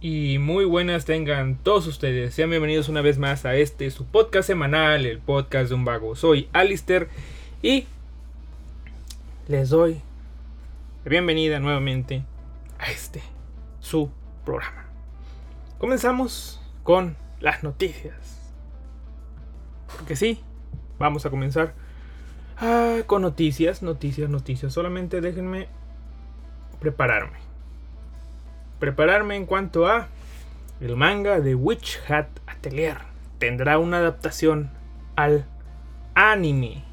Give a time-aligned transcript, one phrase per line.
[0.00, 2.32] Y muy buenas tengan todos ustedes.
[2.32, 6.14] Sean bienvenidos una vez más a este su podcast semanal, el podcast de un vago.
[6.14, 7.08] Soy Alister
[7.62, 7.88] y
[9.48, 10.00] les doy
[11.04, 12.22] la bienvenida nuevamente
[12.78, 13.24] a este
[13.80, 14.08] su
[14.44, 14.84] programa.
[15.80, 18.52] Comenzamos con las noticias.
[19.96, 20.38] Porque sí,
[21.00, 21.74] vamos a comenzar
[22.58, 24.72] ah, con noticias, noticias, noticias.
[24.72, 25.66] Solamente déjenme
[26.78, 27.47] prepararme
[28.78, 30.08] prepararme en cuanto a
[30.80, 32.98] el manga de Witch Hat Atelier.
[33.38, 34.70] Tendrá una adaptación
[35.16, 35.46] al
[36.14, 36.84] anime.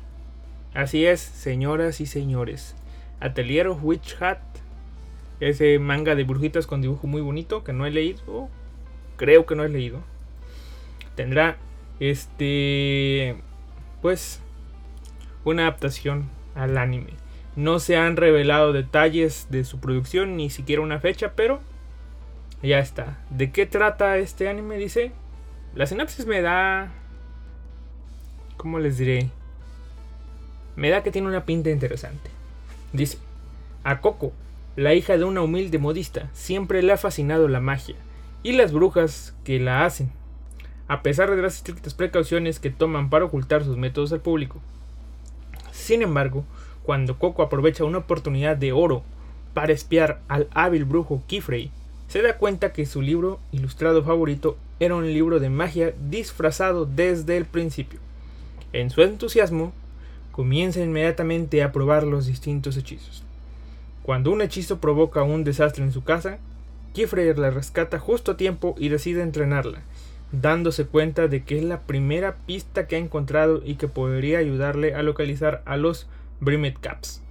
[0.74, 2.76] Así es, señoras y señores.
[3.20, 4.40] Atelier Witch Hat.
[5.40, 8.50] Ese manga de brujitas con dibujo muy bonito que no he leído.
[9.18, 10.02] Creo que no he leído.
[11.16, 11.58] Tendrá
[12.00, 13.38] este
[14.02, 14.42] pues
[15.44, 17.14] una adaptación al anime.
[17.56, 21.62] No se han revelado detalles de su producción ni siquiera una fecha, pero
[22.66, 23.18] ya está.
[23.30, 24.78] ¿De qué trata este anime?
[24.78, 25.12] Dice.
[25.76, 26.92] La sinapsis me da...
[28.58, 29.30] ¿Cómo les diré?
[30.76, 32.30] Me da que tiene una pinta interesante.
[32.94, 33.18] Dice.
[33.84, 34.34] A Coco,
[34.76, 37.96] la hija de una humilde modista, siempre le ha fascinado la magia
[38.42, 40.12] y las brujas que la hacen,
[40.88, 44.60] a pesar de las estrictas precauciones que toman para ocultar sus métodos al público.
[45.72, 46.46] Sin embargo,
[46.84, 49.04] cuando Coco aprovecha una oportunidad de oro
[49.54, 51.72] para espiar al hábil brujo Kifrey,
[52.08, 57.38] se da cuenta que su libro ilustrado favorito era un libro de magia disfrazado desde
[57.38, 58.00] el principio.
[58.74, 59.74] En su entusiasmo,
[60.32, 63.24] comienza inmediatamente a probar los distintos hechizos.
[64.04, 66.38] Cuando un hechizo provoca un desastre en su casa,
[66.94, 69.82] Kifreyer la rescata justo a tiempo y decide entrenarla,
[70.32, 74.94] dándose cuenta de que es la primera pista que ha encontrado y que podría ayudarle
[74.94, 76.08] a localizar a los
[76.40, 77.25] Brimet Caps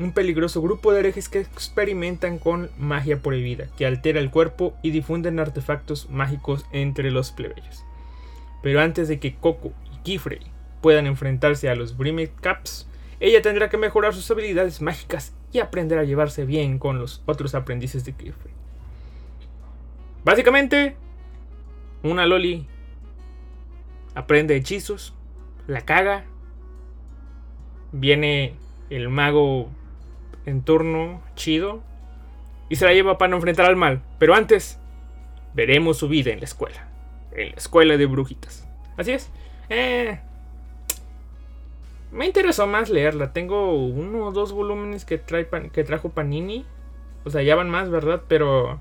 [0.00, 4.92] un peligroso grupo de herejes que experimentan con magia prohibida, que altera el cuerpo y
[4.92, 7.84] difunden artefactos mágicos entre los plebeyos.
[8.62, 10.40] Pero antes de que Coco y Kifrey
[10.80, 12.88] puedan enfrentarse a los Brimet Caps,
[13.20, 17.54] ella tendrá que mejorar sus habilidades mágicas y aprender a llevarse bien con los otros
[17.54, 18.54] aprendices de Kifrey.
[20.24, 20.96] Básicamente,
[22.02, 22.66] una Loli
[24.14, 25.12] aprende hechizos,
[25.66, 26.24] la caga,
[27.92, 28.54] viene
[28.88, 29.70] el mago
[30.50, 31.80] en turno chido
[32.68, 34.02] y se la lleva para no enfrentar al mal.
[34.18, 34.78] Pero antes,
[35.54, 36.88] veremos su vida en la escuela.
[37.32, 38.68] En la escuela de brujitas.
[38.96, 39.30] Así es.
[39.68, 40.20] Eh,
[42.12, 43.32] me interesó más leerla.
[43.32, 46.64] Tengo uno o dos volúmenes que, trae que trajo Panini.
[47.24, 48.22] O sea, ya van más, ¿verdad?
[48.28, 48.80] Pero...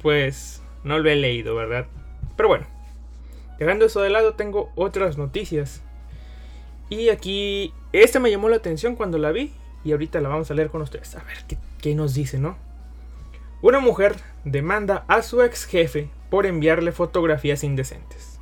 [0.00, 1.86] Pues no lo he leído, ¿verdad?
[2.36, 2.66] Pero bueno.
[3.58, 5.84] Dejando eso de lado, tengo otras noticias.
[6.92, 9.50] Y aquí esta me llamó la atención cuando la vi
[9.82, 11.14] y ahorita la vamos a leer con ustedes.
[11.14, 11.38] A ver
[11.80, 12.58] qué, nos dice, ¿no?
[13.62, 18.38] Una mujer demanda a su ex jefe por enviarle fotografías indecentes.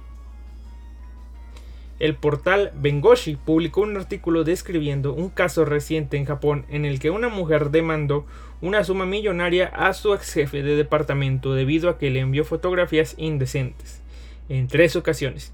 [2.00, 7.10] El portal Bengoshi publicó un artículo describiendo un caso reciente en Japón en el que
[7.10, 8.26] una mujer demandó
[8.60, 13.14] una suma millonaria a su ex jefe de departamento debido a que le envió fotografías
[13.16, 14.02] indecentes
[14.48, 15.52] en tres ocasiones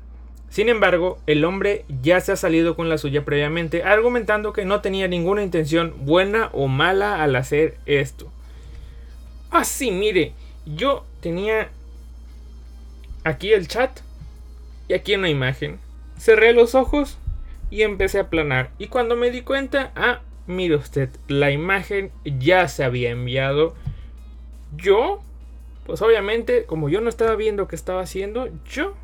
[0.51, 4.81] sin embargo, el hombre ya se ha salido con la suya previamente, argumentando que no
[4.81, 8.33] tenía ninguna intención buena o mala al hacer esto.
[9.51, 10.33] Así, ah, mire,
[10.65, 11.71] yo tenía
[13.25, 14.01] aquí el chat
[14.89, 15.79] y aquí una imagen.
[16.19, 17.19] Cerré los ojos
[17.71, 18.71] y empecé a planar.
[18.79, 23.75] Y cuando me di cuenta, ah, mire usted, la imagen ya se había enviado.
[24.77, 25.21] Yo,
[25.85, 28.95] pues obviamente, como yo no estaba viendo qué estaba haciendo, yo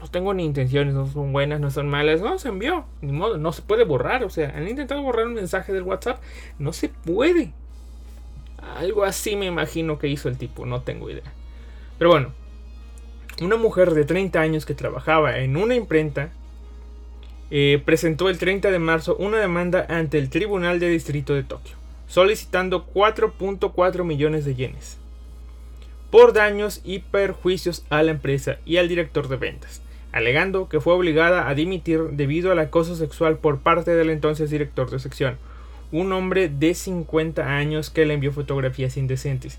[0.00, 3.36] no tengo ni intenciones, no son buenas, no son malas, no se envió, ni modo,
[3.38, 6.22] no se puede borrar, o sea, han intentado borrar un mensaje del WhatsApp,
[6.58, 7.52] no se puede.
[8.76, 11.32] Algo así me imagino que hizo el tipo, no tengo idea.
[11.98, 12.32] Pero bueno,
[13.42, 16.30] una mujer de 30 años que trabajaba en una imprenta
[17.50, 21.76] eh, presentó el 30 de marzo una demanda ante el Tribunal de Distrito de Tokio,
[22.06, 24.98] solicitando 4.4 millones de yenes
[26.10, 29.82] por daños y perjuicios a la empresa y al director de ventas
[30.18, 34.90] alegando que fue obligada a dimitir debido al acoso sexual por parte del entonces director
[34.90, 35.38] de sección,
[35.90, 39.58] un hombre de 50 años que le envió fotografías indecentes.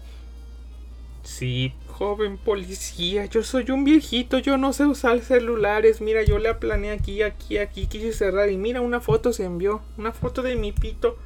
[1.24, 6.60] Sí, joven policía, yo soy un viejito, yo no sé usar celulares, mira, yo la
[6.60, 10.56] planeé aquí, aquí, aquí, quise cerrar y mira, una foto se envió, una foto de
[10.56, 11.18] mi pito.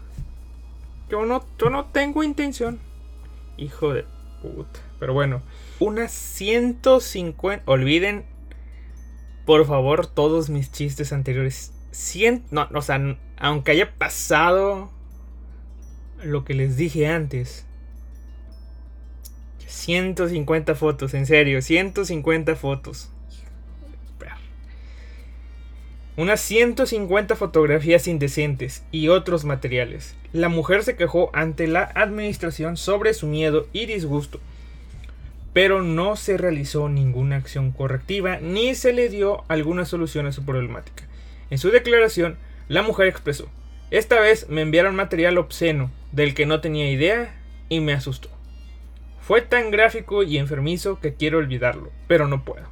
[1.09, 2.79] Yo no, yo no tengo intención.
[3.55, 4.05] Hijo de
[4.41, 4.79] puta.
[4.99, 5.41] Pero bueno,
[5.79, 8.25] unas 150, olviden
[9.45, 11.73] por favor, todos mis chistes anteriores.
[11.91, 14.89] Cien, no, o sea, aunque haya pasado
[16.23, 17.65] lo que les dije antes,
[19.67, 23.09] 150 fotos, en serio, 150 fotos.
[26.15, 30.15] Unas 150 fotografías indecentes y otros materiales.
[30.31, 34.39] La mujer se quejó ante la administración sobre su miedo y disgusto,
[35.53, 40.43] pero no se realizó ninguna acción correctiva ni se le dio alguna solución a su
[40.43, 41.03] problemática.
[41.49, 43.47] En su declaración, la mujer expresó,
[43.91, 47.35] esta vez me enviaron material obsceno del que no tenía idea
[47.69, 48.29] y me asustó.
[49.21, 52.67] Fue tan gráfico y enfermizo que quiero olvidarlo, pero no puedo.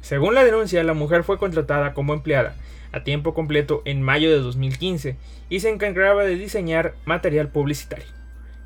[0.00, 2.56] Según la denuncia, la mujer fue contratada como empleada
[2.92, 5.16] a tiempo completo en mayo de 2015
[5.48, 8.23] y se encargaba de diseñar material publicitario.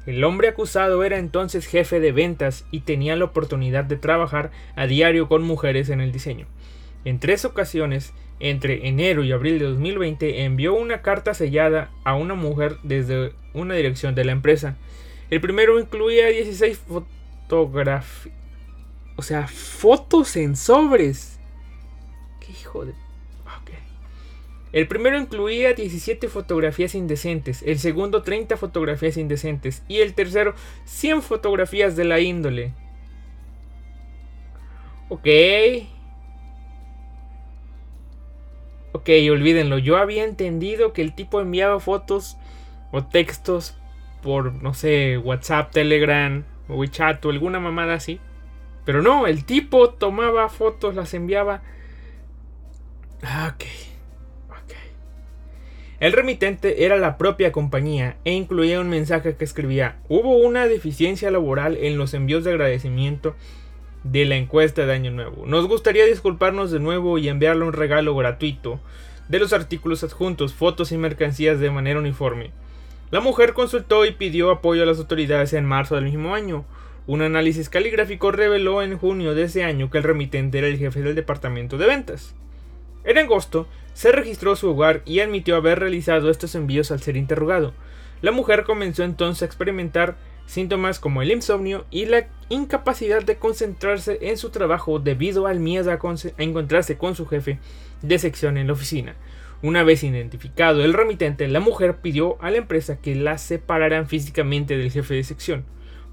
[0.08, 4.86] El hombre acusado era entonces jefe de ventas y tenía la oportunidad de trabajar a
[4.86, 6.46] diario con mujeres en el diseño.
[7.04, 12.34] En tres ocasiones, entre enero y abril de 2020, envió una carta sellada a una
[12.34, 14.78] mujer desde una dirección de la empresa.
[15.28, 18.32] El primero incluía 16 fotografías
[19.18, 21.40] o sea, fotos en sobres.
[22.38, 22.94] Qué hijo de...
[24.72, 30.54] El primero incluía 17 fotografías indecentes, el segundo 30 fotografías indecentes y el tercero
[30.84, 32.74] 100 fotografías de la índole.
[35.08, 35.26] Ok.
[38.92, 39.78] Ok, olvídenlo.
[39.78, 42.36] Yo había entendido que el tipo enviaba fotos
[42.92, 43.76] o textos
[44.22, 48.20] por, no sé, WhatsApp, Telegram, WeChat o alguna mamada así.
[48.84, 51.62] Pero no, el tipo tomaba fotos, las enviaba.
[53.22, 53.54] Ah.
[53.54, 53.87] Ok.
[56.00, 61.30] El remitente era la propia compañía e incluía un mensaje que escribía: Hubo una deficiencia
[61.32, 63.34] laboral en los envíos de agradecimiento
[64.04, 65.44] de la encuesta de Año Nuevo.
[65.46, 68.78] Nos gustaría disculparnos de nuevo y enviarle un regalo gratuito
[69.28, 72.52] de los artículos adjuntos, fotos y mercancías de manera uniforme.
[73.10, 76.64] La mujer consultó y pidió apoyo a las autoridades en marzo del mismo año.
[77.08, 81.02] Un análisis caligráfico reveló en junio de ese año que el remitente era el jefe
[81.02, 82.34] del departamento de ventas.
[83.04, 87.74] En agosto, se registró su hogar y admitió haber realizado estos envíos al ser interrogado.
[88.20, 90.16] La mujer comenzó entonces a experimentar
[90.46, 95.90] síntomas como el insomnio y la incapacidad de concentrarse en su trabajo debido al miedo
[95.90, 97.58] a, a, encontrarse con su jefe
[98.02, 99.14] de sección en la oficina.
[99.62, 104.76] Una vez identificado el remitente, la mujer pidió a la empresa que la separaran físicamente
[104.76, 105.64] del jefe de sección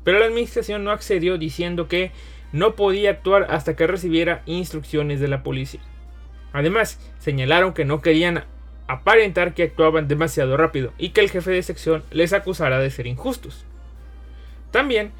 [0.05, 2.11] pero la administración no accedió diciendo que
[2.53, 5.81] no podía actuar hasta que recibiera instrucciones de la policía.
[6.56, 8.46] Además, señalaron que no querían
[8.88, 13.07] aparentar que actuaban demasiado rápido y que el jefe de sección les acusara de ser
[13.07, 13.66] injustos.
[14.72, 15.12] También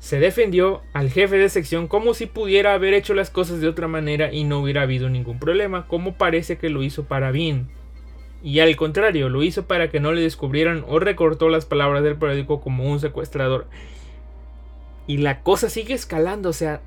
[0.00, 3.86] se defendió al jefe de sección como si pudiera haber hecho las cosas de otra
[3.86, 7.68] manera y no hubiera habido ningún problema, como parece que lo hizo para bien.
[8.42, 12.16] Y al contrario, lo hizo para que no le descubrieran o recortó las palabras del
[12.16, 13.66] periódico como un secuestrador.
[15.06, 16.80] Y la cosa sigue escalando, o sea,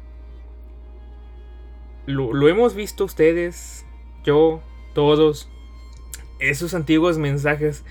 [2.06, 3.86] lo, hemos visto ustedes,
[4.24, 4.62] yo,
[4.94, 5.50] todos,
[6.40, 7.84] esos antiguos mensajes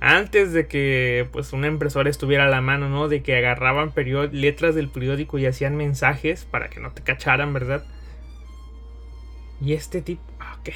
[0.00, 3.08] antes de que pues una impresora estuviera a la mano, ¿no?
[3.08, 3.92] De que agarraban
[4.32, 7.84] letras del periódico y hacían mensajes para que no te cacharan, ¿verdad?
[9.60, 10.22] Y este tipo,
[10.58, 10.70] ok.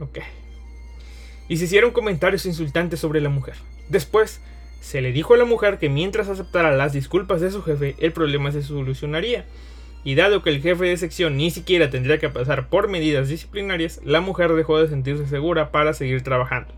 [0.00, 0.18] Ok.
[1.48, 3.54] Y se hicieron comentarios insultantes sobre la mujer.
[3.88, 4.40] Después,
[4.80, 8.12] se le dijo a la mujer que mientras aceptara las disculpas de su jefe, el
[8.12, 9.44] problema se solucionaría.
[10.02, 14.00] Y dado que el jefe de sección ni siquiera tendría que pasar por medidas disciplinarias,
[14.04, 16.72] la mujer dejó de sentirse segura para seguir trabajando.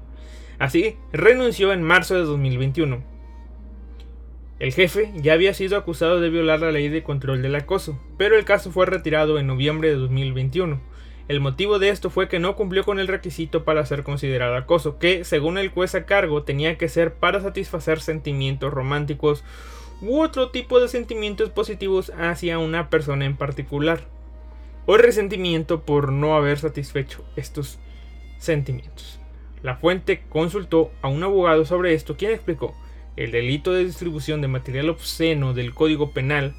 [0.58, 3.02] Así, renunció en marzo de 2021.
[4.58, 8.36] El jefe ya había sido acusado de violar la ley de control del acoso, pero
[8.36, 10.80] el caso fue retirado en noviembre de 2021.
[11.28, 14.98] El motivo de esto fue que no cumplió con el requisito para ser considerado acoso,
[14.98, 19.42] que, según el juez a cargo, tenía que ser para satisfacer sentimientos románticos
[20.02, 24.00] u otro tipo de sentimientos positivos hacia una persona en particular,
[24.84, 27.78] o resentimiento por no haber satisfecho estos
[28.38, 29.18] sentimientos.
[29.62, 32.74] La fuente consultó a un abogado sobre esto, quien explicó,
[33.16, 36.54] el delito de distribución de material obsceno del Código Penal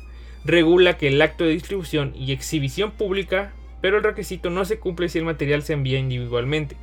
[0.45, 5.09] regula que el acto de distribución y exhibición pública pero el requisito no se cumple
[5.09, 6.77] si el material se envía individualmente.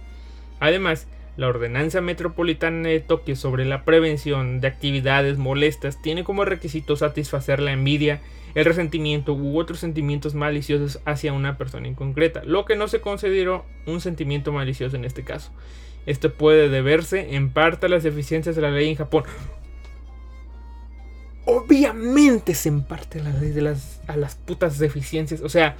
[0.60, 1.08] Además,
[1.40, 7.60] la Ordenanza Metropolitana de Tokio sobre la prevención de actividades molestas tiene como requisito satisfacer
[7.60, 8.20] la envidia,
[8.54, 13.00] el resentimiento u otros sentimientos maliciosos hacia una persona en concreta, lo que no se
[13.00, 15.50] consideró un sentimiento malicioso en este caso.
[16.04, 19.24] Esto puede deberse en parte a las deficiencias de la ley en Japón.
[21.46, 25.40] Obviamente se en parte a la ley de las, a las putas deficiencias.
[25.40, 25.74] O sea,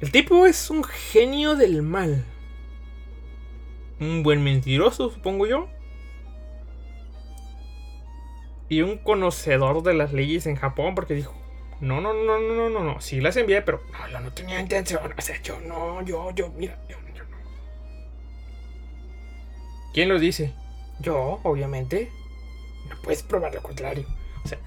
[0.00, 2.24] el tipo es un genio del mal.
[4.00, 5.68] Un buen mentiroso, supongo yo.
[8.68, 11.34] y un conocedor de las leyes en Japón porque dijo,
[11.80, 15.12] no, no, no, no, no, no, no, sí las envié, pero no, no tenía intención,
[15.16, 17.36] o sea, yo no, yo, yo, mira, yo, yo no.
[19.94, 20.54] ¿Quién lo dice?
[21.00, 22.10] Yo, obviamente.
[22.88, 24.06] No puedes probar lo contrario.
[24.44, 24.58] O sea,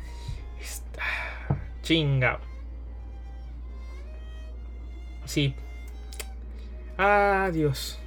[0.60, 2.40] está chingado.
[5.26, 5.56] Sí.
[6.98, 8.00] Adiós.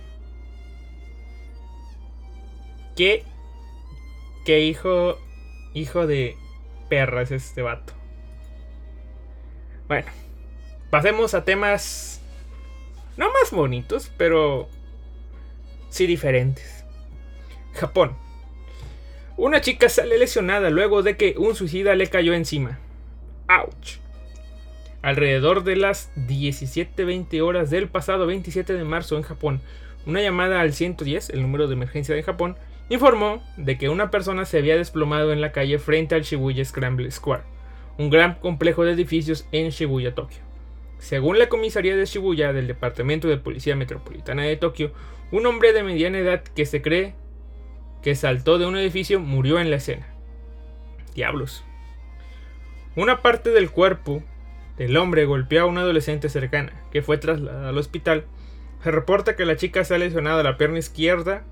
[2.96, 3.24] ¿Qué?
[4.44, 5.18] ¿Qué hijo
[5.74, 6.36] Hijo de
[6.88, 7.92] perras este vato.
[9.88, 10.06] Bueno,
[10.90, 12.20] pasemos a temas
[13.16, 14.68] no más bonitos, pero
[15.90, 16.84] sí diferentes.
[17.72, 18.16] Japón.
[19.36, 22.78] Una chica sale lesionada luego de que un suicida le cayó encima.
[23.48, 23.98] ¡Auch!
[25.02, 29.60] Alrededor de las 17.20 horas del pasado 27 de marzo en Japón,
[30.06, 32.56] una llamada al 110, el número de emergencia de Japón,
[32.88, 37.10] informó de que una persona se había desplomado en la calle frente al Shibuya Scramble
[37.10, 37.42] Square,
[37.98, 40.40] un gran complejo de edificios en Shibuya, Tokio.
[40.98, 44.92] Según la comisaría de Shibuya del Departamento de Policía Metropolitana de Tokio,
[45.32, 47.14] un hombre de mediana edad que se cree
[48.02, 50.06] que saltó de un edificio murió en la escena.
[51.14, 51.64] Diablos.
[52.96, 54.22] Una parte del cuerpo
[54.76, 58.24] del hombre golpeó a una adolescente cercana, que fue trasladada al hospital.
[58.82, 61.44] Se reporta que la chica se ha lesionado la pierna izquierda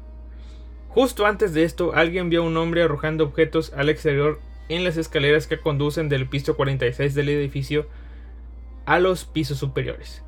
[0.95, 4.99] Justo antes de esto, alguien vio a un hombre arrojando objetos al exterior en las
[4.99, 7.87] escaleras que conducen del piso 46 del edificio
[8.85, 10.23] a los pisos superiores.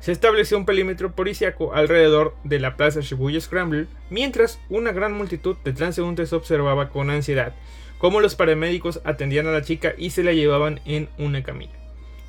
[0.00, 5.56] Se estableció un perímetro policiaco alrededor de la plaza Shibuya Scramble, mientras una gran multitud
[5.64, 7.54] de transeúntes observaba con ansiedad
[7.98, 11.78] cómo los paramédicos atendían a la chica y se la llevaban en una camilla.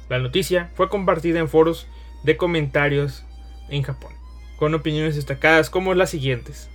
[0.09, 1.87] La noticia fue compartida en foros
[2.23, 3.23] de comentarios
[3.69, 4.11] en Japón,
[4.57, 6.69] con opiniones destacadas como las siguientes.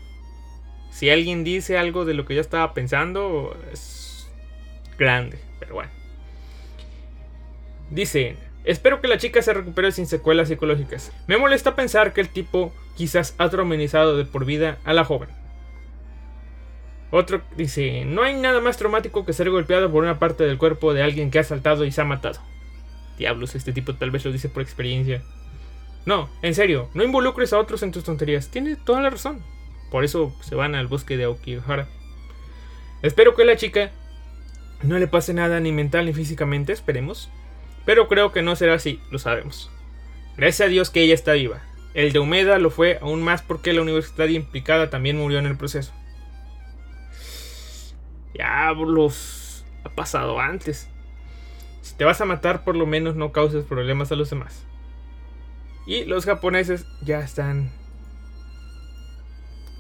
[0.97, 4.31] Si alguien dice algo de lo que yo estaba pensando, es
[4.99, 5.91] grande, pero bueno.
[7.91, 11.13] Dice, espero que la chica se recupere sin secuelas psicológicas.
[11.27, 15.29] Me molesta pensar que el tipo quizás ha traumatizado de por vida a la joven.
[17.11, 20.95] Otro dice, no hay nada más traumático que ser golpeado por una parte del cuerpo
[20.95, 22.41] de alguien que ha saltado y se ha matado.
[23.19, 25.23] Diablos, este tipo tal vez lo dice por experiencia.
[26.07, 28.51] No, en serio, no involucres a otros en tus tonterías.
[28.51, 29.45] Tiene toda la razón.
[29.91, 31.89] Por eso se van al bosque de Aokigahara.
[33.03, 33.91] Espero que la chica
[34.83, 37.31] no le pase nada ni mental ni físicamente, esperemos.
[37.85, 39.71] Pero creo que no será así, lo sabemos.
[40.37, 41.63] Gracias a Dios que ella está viva.
[41.95, 45.57] El de Humeda lo fue aún más porque la universidad implicada también murió en el
[45.57, 45.93] proceso.
[48.35, 50.91] Ya los ha pasado antes.
[51.81, 54.65] Si te vas a matar, por lo menos no causes problemas a los demás.
[55.87, 57.71] Y los japoneses ya están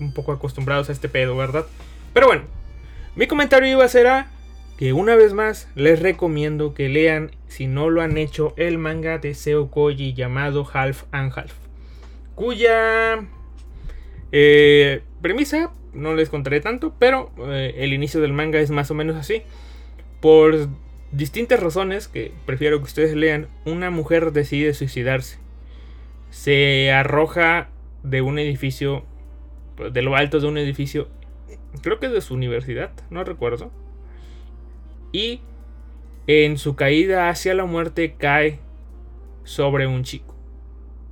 [0.00, 1.67] un poco acostumbrados a este pedo, ¿verdad?
[2.12, 2.43] Pero bueno,
[3.15, 4.07] mi comentario iba a ser
[4.76, 9.19] que una vez más les recomiendo que lean, si no lo han hecho, el manga
[9.19, 11.53] de Seo Koji llamado Half and Half,
[12.35, 13.26] cuya
[14.33, 18.95] eh, premisa no les contaré tanto, pero eh, el inicio del manga es más o
[18.95, 19.43] menos así.
[20.21, 20.69] Por
[21.12, 25.38] distintas razones que prefiero que ustedes lean, una mujer decide suicidarse.
[26.31, 27.69] Se arroja
[28.03, 29.05] de un edificio
[29.78, 31.09] de lo alto de un edificio,
[31.83, 33.71] creo que de su universidad, no recuerdo.
[35.12, 35.40] Y
[36.26, 38.61] en su caída hacia la muerte cae
[39.45, 40.35] sobre un chico.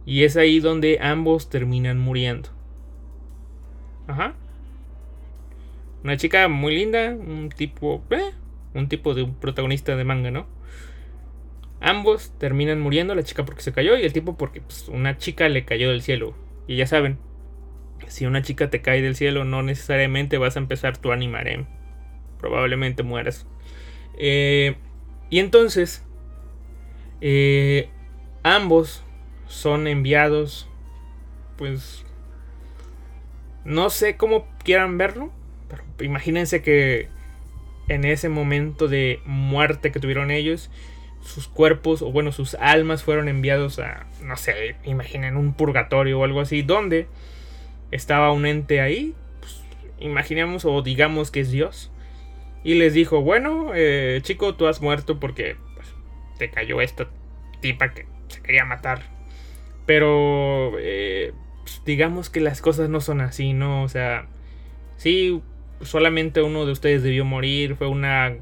[0.06, 2.50] Y es ahí donde ambos terminan muriendo.
[4.06, 4.34] Ajá.
[6.02, 8.32] Una chica muy linda, un tipo, eh,
[8.74, 10.46] un tipo de un protagonista de manga, ¿no?
[11.80, 15.48] Ambos terminan muriendo, la chica porque se cayó y el tipo porque pues, una chica
[15.48, 16.34] le cayó del cielo.
[16.66, 17.18] Y ya saben,
[18.08, 21.66] si una chica te cae del cielo, no necesariamente vas a empezar tu animarem.
[22.38, 23.46] Probablemente mueras.
[24.18, 24.76] Eh,
[25.30, 26.04] y entonces,
[27.20, 27.88] eh,
[28.42, 29.04] ambos
[29.46, 30.68] son enviados,
[31.56, 32.04] pues,
[33.64, 35.32] no sé cómo quieran verlo,
[35.68, 37.08] pero imagínense que
[37.88, 40.70] en ese momento de muerte que tuvieron ellos,
[41.22, 46.24] sus cuerpos, o bueno, sus almas fueron enviados a, no sé, imaginen un purgatorio o
[46.24, 47.06] algo así, donde
[47.90, 49.62] estaba un ente ahí, pues,
[49.98, 51.90] imaginemos o digamos que es Dios,
[52.64, 55.94] y les dijo, bueno, eh, chico, tú has muerto porque pues,
[56.38, 57.08] te cayó esta
[57.60, 59.02] tipa que se quería matar.
[59.86, 63.82] Pero eh, pues, digamos que las cosas no son así, ¿no?
[63.82, 64.26] O sea,
[64.96, 65.42] sí,
[65.82, 68.34] solamente uno de ustedes debió morir, fue una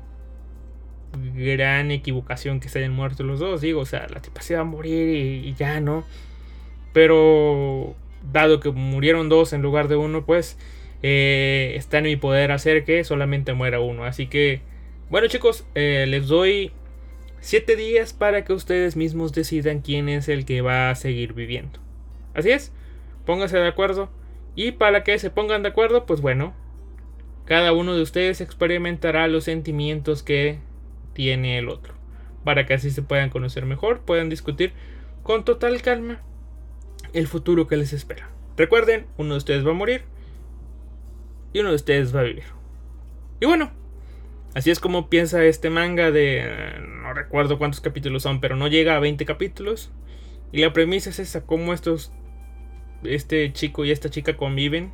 [1.34, 4.62] gran equivocación que se hayan muerto los dos, digo, o sea, la tipa se va
[4.62, 6.04] a morir y ya, ¿no?
[6.92, 7.96] Pero
[8.30, 10.58] dado que murieron dos en lugar de uno, pues
[11.02, 14.04] eh, está en mi poder hacer que solamente muera uno.
[14.04, 14.60] Así que
[15.10, 16.72] Bueno chicos, eh, les doy
[17.40, 21.80] 7 días para que ustedes mismos decidan quién es el que va a seguir viviendo.
[22.34, 22.72] Así es,
[23.26, 24.10] pónganse de acuerdo.
[24.54, 26.54] Y para que se pongan de acuerdo, pues bueno,
[27.44, 30.60] cada uno de ustedes experimentará los sentimientos que
[31.14, 31.94] tiene el otro.
[32.44, 34.72] Para que así se puedan conocer mejor, puedan discutir
[35.22, 36.20] con total calma
[37.12, 38.30] el futuro que les espera.
[38.56, 40.02] Recuerden, uno de ustedes va a morir
[41.52, 42.44] y uno de ustedes va a vivir.
[43.40, 43.72] Y bueno,
[44.54, 46.78] así es como piensa este manga de...
[47.02, 49.90] no recuerdo cuántos capítulos son, pero no llega a 20 capítulos.
[50.52, 52.12] Y la premisa es esa, cómo estos...
[53.04, 54.92] Este chico y esta chica conviven.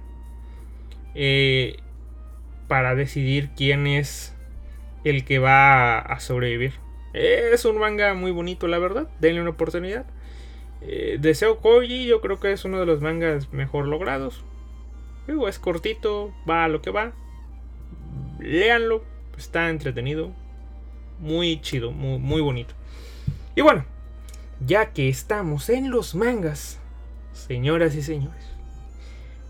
[1.14, 1.76] Eh,
[2.68, 4.34] para decidir quién es
[5.04, 6.74] el que va a sobrevivir.
[7.14, 9.08] Es un manga muy bonito, la verdad.
[9.20, 10.06] Denle una oportunidad.
[10.80, 14.44] Eh, Deseo Koji yo creo que es uno de los mangas mejor logrados.
[15.26, 17.12] es cortito, va a lo que va.
[18.38, 19.02] Léanlo,
[19.36, 20.30] está entretenido.
[21.20, 22.74] Muy chido, muy bonito.
[23.56, 23.84] Y bueno,
[24.64, 26.78] ya que estamos en los mangas,
[27.32, 28.44] señoras y señores,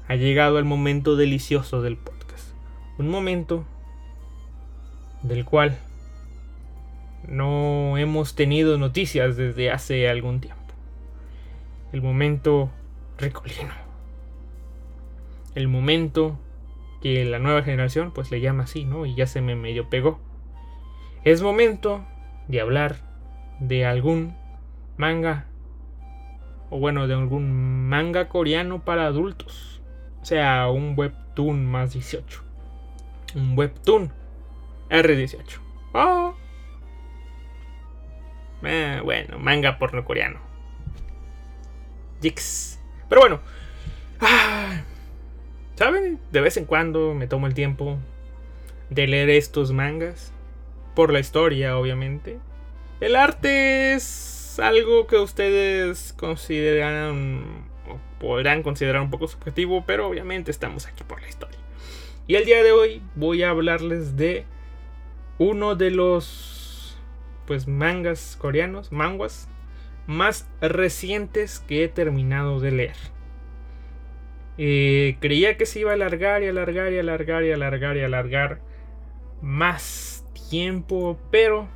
[0.08, 2.54] ha llegado el momento delicioso del podcast.
[2.96, 3.66] Un momento
[5.22, 5.76] del cual
[7.26, 10.57] no hemos tenido noticias desde hace algún tiempo
[11.92, 12.70] el momento
[13.18, 13.72] ricolino.
[15.54, 16.38] El momento
[17.00, 19.06] que la nueva generación pues le llama así, ¿no?
[19.06, 20.20] Y ya se me medio pegó.
[21.24, 22.04] Es momento
[22.48, 22.96] de hablar
[23.60, 24.36] de algún
[24.96, 25.46] manga
[26.70, 29.80] o bueno, de algún manga coreano para adultos.
[30.20, 32.42] O sea, un webtoon más 18.
[33.34, 34.12] Un webtoon
[34.90, 35.60] R18.
[35.94, 36.34] Oh.
[38.62, 40.47] Eh, bueno, manga porno coreano.
[43.08, 43.40] Pero bueno.
[44.20, 44.82] Ah,
[45.76, 46.18] ¿Saben?
[46.32, 47.98] De vez en cuando me tomo el tiempo
[48.90, 50.32] de leer estos mangas.
[50.94, 52.38] Por la historia, obviamente.
[53.00, 60.50] El arte es algo que ustedes consideran o podrán considerar un poco subjetivo, pero obviamente
[60.50, 61.58] estamos aquí por la historia.
[62.26, 64.44] Y el día de hoy voy a hablarles de
[65.38, 66.98] uno de los
[67.46, 69.48] pues mangas coreanos, manguas
[70.08, 72.96] más recientes que he terminado de leer.
[74.56, 78.60] Eh, creía que se iba a alargar y alargar y alargar y alargar y alargar
[79.42, 81.68] más tiempo, pero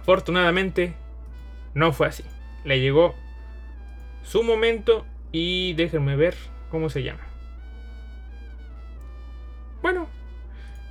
[0.00, 0.94] afortunadamente
[1.74, 2.24] no fue así.
[2.64, 3.14] Le llegó
[4.22, 6.34] su momento y déjenme ver
[6.70, 7.26] cómo se llama.
[9.82, 10.08] Bueno,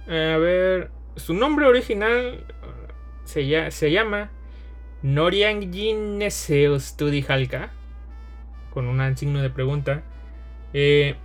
[0.08, 2.45] a ver, su nombre original
[3.23, 4.30] se, se llama
[5.04, 7.72] Norianjin Neseo Studi Halka,
[8.72, 10.02] con un signo de pregunta.
[10.74, 11.16] Eh,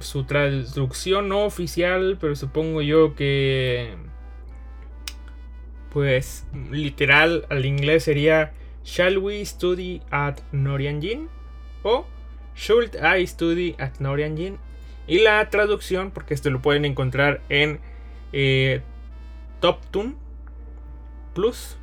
[0.00, 3.94] su traducción no oficial, pero supongo yo que.
[5.90, 8.52] Pues literal al inglés sería
[8.84, 11.28] Shall we study at Norianjin?
[11.82, 12.04] O
[12.54, 14.58] Should I study at Norianjin?
[15.06, 17.80] Y la traducción, porque esto lo pueden encontrar en
[18.32, 18.82] eh,
[19.60, 20.16] TopTune
[21.34, 21.77] Plus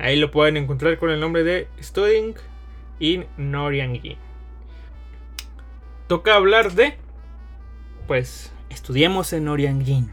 [0.00, 2.34] Ahí lo pueden encontrar con el nombre de Studying
[3.00, 4.16] in Noriangi.
[6.06, 6.96] Toca hablar de,
[8.06, 10.10] pues, estudiemos en Noriangin,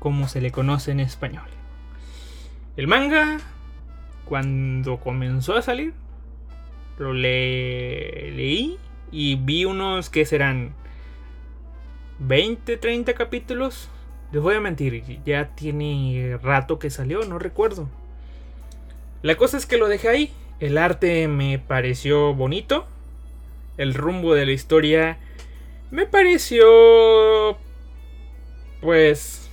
[0.00, 1.46] como se le conoce en español.
[2.76, 3.38] El manga,
[4.24, 5.94] cuando comenzó a salir,
[6.98, 8.76] lo leí
[9.12, 10.74] y vi unos que serán
[12.18, 13.88] 20, 30 capítulos.
[14.32, 17.88] Les voy a mentir, ya tiene rato que salió, no recuerdo.
[19.22, 20.32] La cosa es que lo dejé ahí.
[20.60, 22.86] El arte me pareció bonito.
[23.76, 25.18] El rumbo de la historia
[25.90, 27.56] me pareció...
[28.80, 29.50] Pues...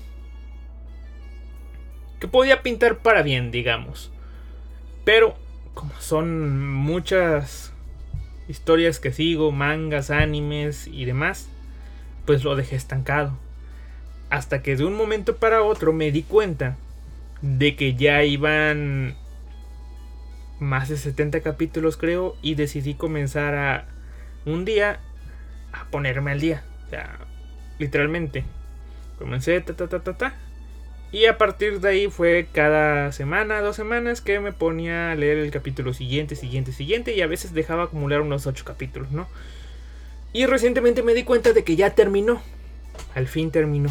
[2.19, 4.11] Que podía pintar para bien, digamos.
[5.05, 5.35] Pero,
[5.73, 7.71] como son muchas
[8.49, 11.47] historias que sigo, mangas, animes y demás,
[12.25, 13.37] pues lo dejé estancado.
[14.29, 16.77] Hasta que de un momento para otro me di cuenta
[17.41, 19.15] de que ya iban
[20.59, 23.85] más de 70 capítulos creo y decidí comenzar a
[24.45, 24.99] un día
[25.71, 26.63] a ponerme al día.
[26.87, 27.19] O sea,
[27.77, 28.43] literalmente.
[29.17, 30.33] Comencé ta ta ta ta ta.
[31.11, 35.39] Y a partir de ahí fue cada semana, dos semanas que me ponía a leer
[35.39, 39.27] el capítulo siguiente, siguiente, siguiente y a veces dejaba acumular unos 8 capítulos, ¿no?
[40.33, 42.41] Y recientemente me di cuenta de que ya terminó.
[43.15, 43.89] Al fin terminó.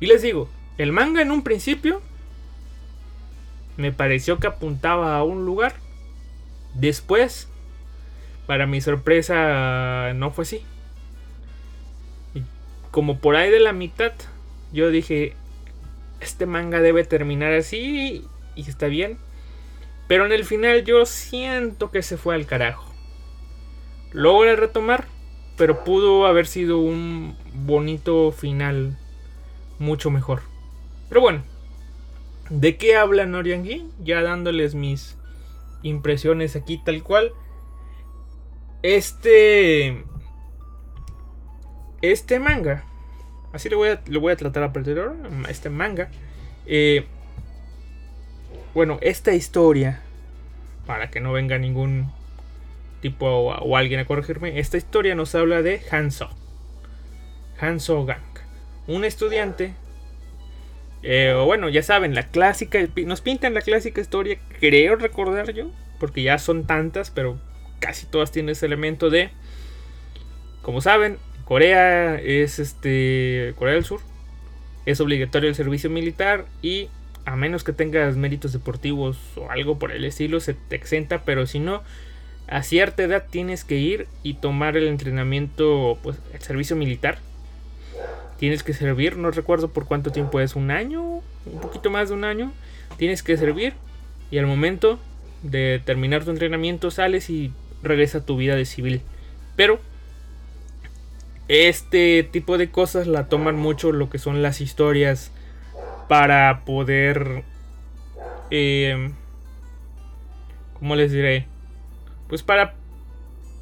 [0.00, 2.02] Y les digo, el manga en un principio
[3.76, 5.74] me pareció que apuntaba a un lugar.
[6.74, 7.48] Después,
[8.46, 10.62] para mi sorpresa, no fue así.
[12.34, 12.42] Y
[12.90, 14.12] como por ahí de la mitad,
[14.72, 15.34] yo dije,
[16.20, 19.18] este manga debe terminar así y está bien.
[20.08, 22.92] Pero en el final yo siento que se fue al carajo.
[24.12, 25.06] Logra retomar,
[25.56, 28.98] pero pudo haber sido un bonito final
[29.78, 30.42] mucho mejor.
[31.08, 31.42] Pero bueno,
[32.50, 33.88] ¿de qué habla Noriangi?
[34.02, 35.16] Ya dándoles mis
[35.82, 37.32] impresiones aquí tal cual.
[38.82, 40.04] Este.
[42.00, 42.84] Este manga.
[43.52, 45.16] Así lo voy a, lo voy a tratar a partir de ahora.
[45.48, 46.10] Este manga.
[46.66, 47.06] Eh,
[48.74, 50.02] bueno, esta historia.
[50.86, 52.10] Para que no venga ningún
[53.02, 54.58] tipo o, alguien a corregirme.
[54.58, 56.30] Esta historia nos habla de Hanso.
[57.60, 58.22] Hanso Gang.
[58.86, 59.74] Un estudiante.
[61.02, 62.78] Eh, o bueno, ya saben, la clásica.
[63.04, 64.38] Nos pintan la clásica historia.
[64.60, 65.70] Creo recordar yo.
[65.98, 67.38] Porque ya son tantas, pero
[67.82, 69.30] casi todas tienen ese elemento de,
[70.62, 74.00] como saben, Corea es este, Corea del Sur,
[74.86, 76.88] es obligatorio el servicio militar y
[77.24, 81.46] a menos que tengas méritos deportivos o algo por el estilo, se te exenta, pero
[81.46, 81.82] si no,
[82.48, 87.18] a cierta edad tienes que ir y tomar el entrenamiento, pues el servicio militar.
[88.42, 92.16] Tienes que servir, no recuerdo por cuánto tiempo es, un año, un poquito más de
[92.16, 92.50] un año.
[92.96, 93.74] Tienes que servir
[94.32, 94.98] y al momento
[95.44, 97.52] de terminar tu entrenamiento sales y
[97.84, 99.00] regresa a tu vida de civil.
[99.54, 99.78] Pero
[101.46, 105.30] este tipo de cosas la toman mucho lo que son las historias
[106.08, 107.44] para poder...
[108.50, 109.12] Eh,
[110.80, 111.46] ¿Cómo les diré?
[112.26, 112.74] Pues para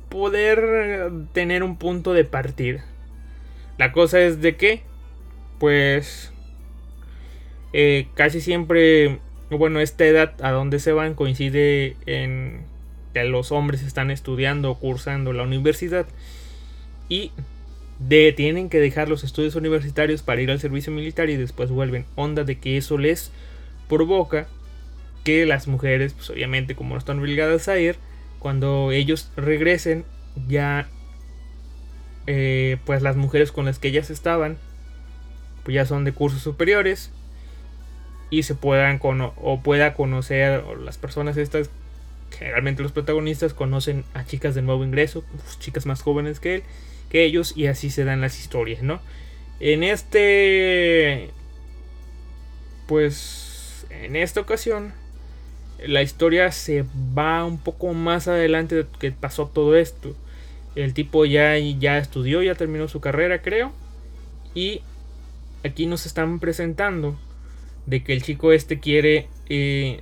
[0.08, 2.82] poder tener un punto de partida.
[3.80, 4.82] La cosa es de que,
[5.58, 6.34] pues,
[7.72, 12.60] eh, casi siempre, bueno, esta edad a donde se van coincide en
[13.14, 16.04] que los hombres están estudiando o cursando la universidad
[17.08, 17.32] y
[17.98, 22.04] de, tienen que dejar los estudios universitarios para ir al servicio militar y después vuelven.
[22.16, 23.32] Onda de que eso les
[23.88, 24.46] provoca
[25.24, 27.96] que las mujeres, pues obviamente como no están obligadas a ir,
[28.40, 30.04] cuando ellos regresen
[30.48, 30.86] ya
[32.32, 34.56] eh, pues las mujeres con las que ellas estaban
[35.64, 37.10] pues ya son de cursos superiores
[38.30, 41.70] y se puedan o pueda conocer las personas estas
[42.30, 46.62] generalmente los protagonistas conocen a chicas de nuevo ingreso, pues, chicas más jóvenes que él,
[47.10, 49.00] que ellos, y así se dan las historias, ¿no?
[49.58, 51.30] En este.
[52.86, 53.86] Pues.
[53.90, 54.92] En esta ocasión.
[55.86, 56.84] La historia se
[57.16, 60.14] va un poco más adelante de que pasó todo esto.
[60.74, 63.72] El tipo ya, ya estudió, ya terminó su carrera, creo.
[64.54, 64.82] Y
[65.64, 67.18] aquí nos están presentando
[67.86, 70.00] de que el chico este quiere eh,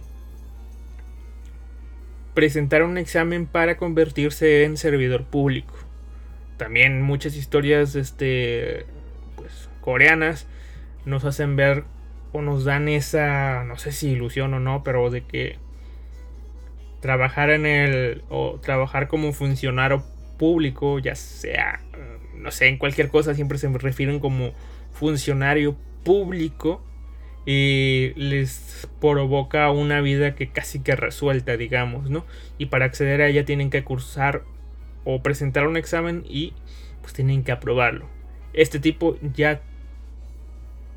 [2.34, 5.74] presentar un examen para convertirse en servidor público.
[6.56, 8.84] También muchas historias este,
[9.36, 10.46] pues, coreanas
[11.04, 11.84] nos hacen ver
[12.32, 15.56] o nos dan esa, no sé si ilusión o no, pero de que
[17.00, 20.04] trabajar en el o trabajar como funcionario
[20.38, 21.80] público, ya sea,
[22.34, 24.52] no sé, en cualquier cosa siempre se refieren como
[24.92, 26.82] funcionario público,
[27.50, 32.26] y les provoca una vida que casi que resuelta, digamos, ¿no?
[32.58, 34.42] Y para acceder a ella tienen que cursar
[35.04, 36.52] o presentar un examen y
[37.00, 38.06] pues tienen que aprobarlo.
[38.52, 39.62] Este tipo ya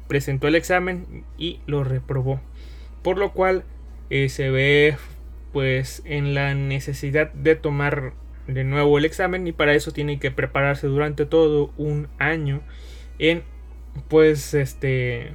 [0.10, 2.42] presentó el examen y lo reprobó.
[3.02, 3.64] Por lo cual
[4.10, 4.98] eh, se ve
[5.54, 8.12] pues en la necesidad de tomar
[8.54, 12.62] de nuevo el examen y para eso tiene que prepararse durante todo un año
[13.20, 13.44] en
[14.08, 15.34] pues este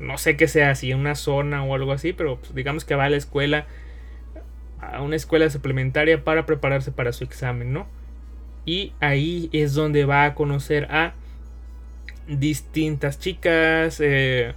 [0.00, 2.94] no sé qué sea, si en una zona o algo así, pero pues, digamos que
[2.94, 3.66] va a la escuela,
[4.80, 7.86] a una escuela suplementaria para prepararse para su examen, ¿no?
[8.64, 11.14] Y ahí es donde va a conocer a
[12.28, 14.54] distintas chicas, eh,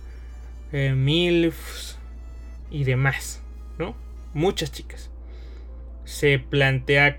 [0.74, 1.98] eh, MILFs
[2.70, 3.42] y demás,
[3.80, 3.96] ¿no?
[4.34, 5.10] Muchas chicas.
[6.04, 7.16] Se plantea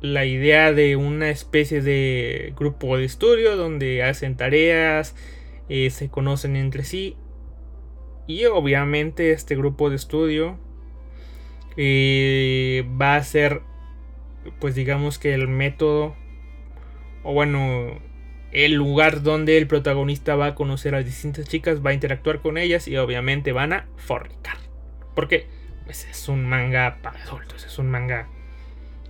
[0.00, 5.14] la idea de una especie de grupo de estudio donde hacen tareas,
[5.68, 7.16] eh, se conocen entre sí
[8.26, 10.58] y obviamente este grupo de estudio
[11.76, 13.62] eh, va a ser
[14.60, 16.14] pues digamos que el método
[17.22, 18.00] o bueno
[18.52, 22.56] el lugar donde el protagonista va a conocer a distintas chicas, va a interactuar con
[22.56, 24.56] ellas y obviamente van a fornicar.
[25.14, 25.46] Porque
[25.84, 28.28] pues, es un manga para adultos, es un manga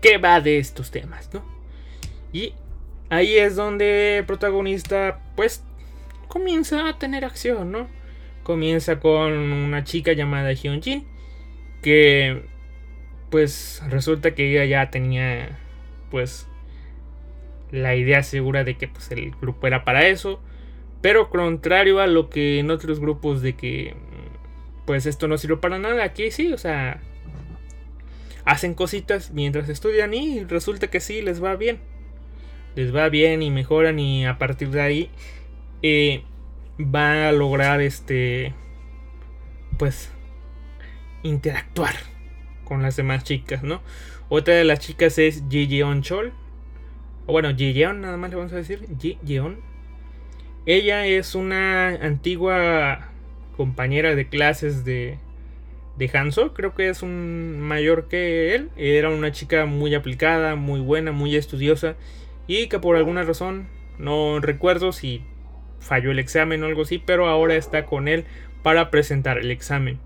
[0.01, 1.45] que va de estos temas, ¿no?
[2.33, 2.55] Y
[3.11, 5.65] ahí es donde el protagonista pues
[6.29, 7.89] comienza a tener acción, ¿no?
[8.43, 11.07] Comienza con una chica llamada Hyunjin
[11.83, 12.43] que
[13.31, 15.59] pues resulta que ella ya tenía
[16.11, 16.49] pues
[17.71, 20.41] la idea segura de que pues el grupo era para eso,
[21.01, 23.95] Pero contrario a lo que en otros grupos de que
[24.87, 27.01] pues esto no sirve para nada, aquí sí, o sea,
[28.49, 31.81] hacen cositas mientras estudian y resulta que sí, les va bien.
[32.77, 35.11] Les va bien y mejoran y a partir de ahí
[35.83, 36.23] eh,
[36.81, 38.55] va a lograr este,
[39.77, 40.11] pues,
[41.23, 41.95] interactuar
[42.65, 43.83] con las demás chicas, ¿no?
[44.31, 46.33] Otra de las chicas es Ji Jeon Chol.
[47.27, 48.89] O bueno, Ji Jeon, nada más le vamos a decir.
[48.99, 49.61] Ji Jeon.
[50.65, 53.11] Ella es una antigua
[53.59, 55.19] compañera de clases de,
[55.99, 56.55] de Hanso.
[56.55, 58.71] Creo que es un mayor que él.
[58.77, 61.97] Era una chica muy aplicada, muy buena, muy estudiosa.
[62.47, 65.23] Y que por alguna razón, no recuerdo si
[65.81, 68.25] falló el examen o algo así, pero ahora está con él
[68.63, 69.99] para presentar el examen.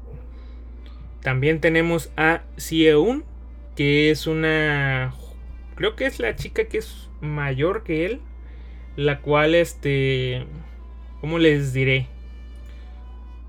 [1.23, 3.25] También tenemos a Sieun,
[3.77, 5.15] que es una...
[5.77, 8.21] Creo que es la chica que es mayor que él,
[8.97, 10.47] la cual, este...
[11.21, 12.09] ¿Cómo les diré?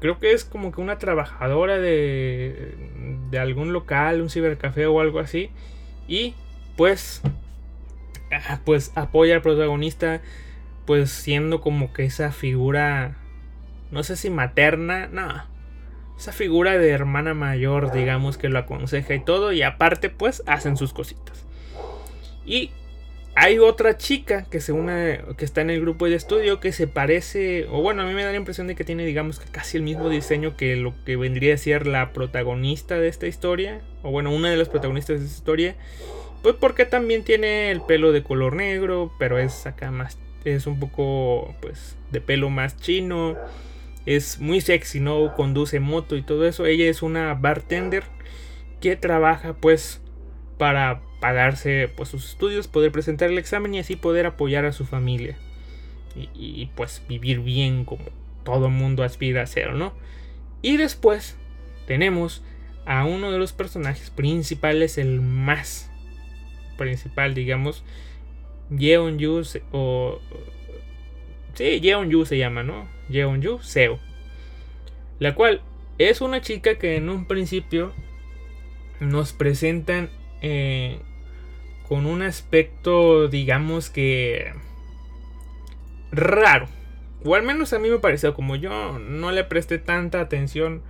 [0.03, 2.75] Creo que es como que una trabajadora de,
[3.31, 5.49] de algún local, un cibercafé o algo así.
[6.09, 6.35] Y
[6.75, 7.21] pues,
[8.29, 10.19] ah, pues apoya al protagonista
[10.83, 13.15] pues siendo como que esa figura,
[13.91, 15.45] no sé si materna, no,
[16.17, 20.75] esa figura de hermana mayor, digamos, que lo aconseja y todo, y aparte pues hacen
[20.75, 21.45] sus cositas.
[22.45, 22.71] Y
[23.35, 26.87] hay otra chica que se une, que está en el grupo de estudio que se
[26.87, 29.83] parece, o bueno, a mí me da la impresión de que tiene, digamos, casi el
[29.83, 34.31] mismo diseño que lo que vendría a ser la protagonista de esta historia, o bueno,
[34.31, 35.75] una de las protagonistas de esta historia.
[36.41, 40.79] Pues porque también tiene el pelo de color negro, pero es acá más es un
[40.79, 43.37] poco pues de pelo más chino,
[44.05, 45.33] es muy sexy, ¿no?
[45.35, 46.65] Conduce moto y todo eso.
[46.65, 48.03] Ella es una bartender
[48.81, 50.01] que trabaja pues
[50.57, 54.83] para pagarse pues sus estudios, poder presentar el examen y así poder apoyar a su
[54.83, 55.37] familia.
[56.35, 58.03] Y, pues vivir bien como
[58.43, 59.93] todo mundo aspira a hacer, ¿no?
[60.61, 61.37] Y después
[61.87, 62.43] tenemos
[62.85, 65.89] a uno de los personajes principales, el más
[66.77, 67.85] principal, digamos,
[68.69, 70.19] Yeon-yu o...
[71.53, 72.85] Sí, Yeon-yu se llama, ¿no?
[73.07, 73.97] Yeon-yu Seo.
[75.19, 75.61] La cual
[75.99, 77.93] es una chica que en un principio
[78.99, 80.09] nos presentan
[80.41, 80.99] eh,
[81.87, 84.53] con un aspecto, digamos que
[86.11, 86.67] raro.
[87.23, 90.81] O al menos a mí me pareció, como yo no le presté tanta atención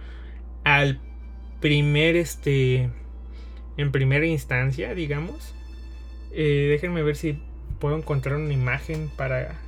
[0.64, 1.00] al
[1.60, 2.90] primer, este,
[3.78, 5.54] en primera instancia, digamos.
[6.32, 7.40] Eh, déjenme ver si
[7.80, 9.60] puedo encontrar una imagen para...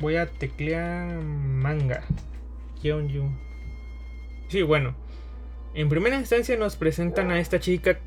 [0.00, 2.02] Voy a teclear manga.
[2.82, 3.30] Yeonju.
[4.48, 4.94] Sí, bueno.
[5.74, 8.00] En primera instancia nos presentan a esta chica.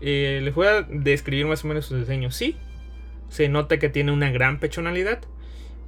[0.00, 2.30] Eh, les voy a describir más o menos su diseño.
[2.30, 2.56] Sí,
[3.28, 5.20] se nota que tiene una gran pechonalidad.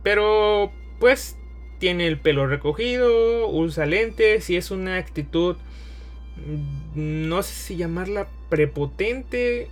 [0.02, 1.36] Pero, pues,
[1.78, 5.56] tiene el pelo recogido, usa lentes y es una actitud.
[6.36, 9.68] Mm, no sé si llamarla prepotente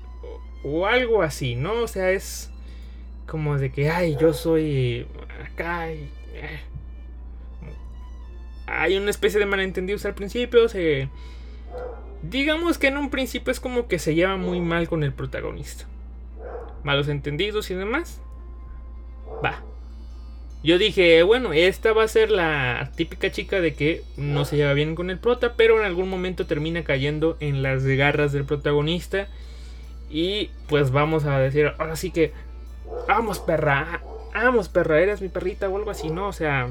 [0.64, 1.82] o algo así, ¿no?
[1.82, 2.50] O sea, es
[3.26, 5.06] como de que, ay, yo soy
[5.44, 5.92] acá.
[5.92, 6.60] Y, eh.
[8.66, 10.68] Hay una especie de malentendidos al principio.
[10.68, 11.08] Se,
[12.30, 15.86] digamos que en un principio es como que se lleva muy mal con el protagonista.
[16.82, 18.20] Malos entendidos y demás.
[19.44, 19.62] Va.
[20.62, 24.72] Yo dije, bueno, esta va a ser la típica chica de que no se lleva
[24.72, 29.28] bien con el prota, pero en algún momento termina cayendo en las garras del protagonista
[30.08, 32.32] y pues vamos a decir, ahora sí que,
[33.06, 34.00] vamos perra,
[34.32, 36.28] vamos perra, eres mi perrita o algo así, ¿no?
[36.28, 36.70] O sea,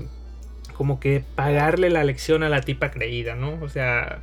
[0.76, 3.60] como que pagarle la lección a la tipa creída, ¿no?
[3.62, 4.22] O sea,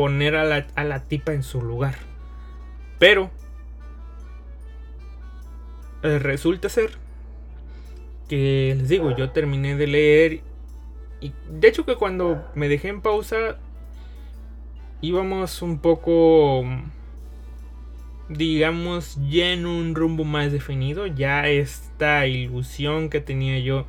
[0.00, 1.94] poner a la, tipa en su lugar.
[2.98, 3.30] Pero,
[6.02, 6.92] eh, resulta ser
[8.26, 10.40] que, les digo, yo terminé de leer
[11.20, 13.58] y de hecho que cuando me dejé en pausa
[15.02, 16.64] íbamos un poco
[18.30, 21.06] digamos, ya en un rumbo más definido.
[21.08, 23.84] Ya esta ilusión que tenía yo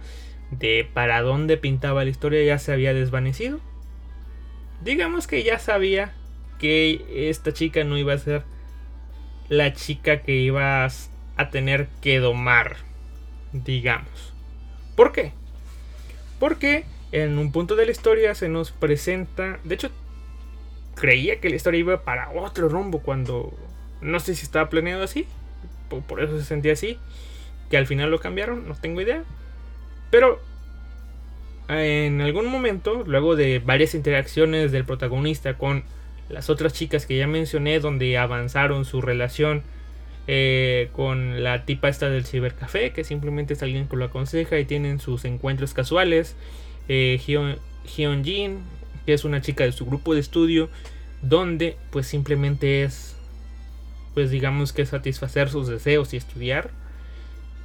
[0.49, 3.61] de para dónde pintaba la historia ya se había desvanecido.
[4.81, 6.13] Digamos que ya sabía
[6.59, 8.43] que esta chica no iba a ser
[9.49, 12.77] la chica que ibas a tener que domar,
[13.51, 14.33] digamos.
[14.95, 15.33] ¿Por qué?
[16.39, 19.91] Porque en un punto de la historia se nos presenta, de hecho,
[20.95, 23.53] creía que la historia iba para otro rumbo cuando
[24.01, 25.27] no sé si estaba planeado así.
[26.07, 26.97] Por, eso se sentía así.
[27.69, 29.23] Que al final lo cambiaron, no tengo idea.
[30.09, 30.41] Pero
[31.79, 35.83] en algún momento, luego de varias interacciones del protagonista con
[36.29, 39.63] las otras chicas que ya mencioné, donde avanzaron su relación
[40.27, 44.65] eh, con la tipa esta del cibercafé, que simplemente es alguien que lo aconseja y
[44.65, 46.35] tienen sus encuentros casuales.
[46.87, 47.57] Eh, Hyun,
[48.23, 48.59] Jin,
[49.05, 50.69] que es una chica de su grupo de estudio,
[51.21, 53.15] donde pues simplemente es,
[54.13, 56.69] pues digamos que satisfacer sus deseos y estudiar.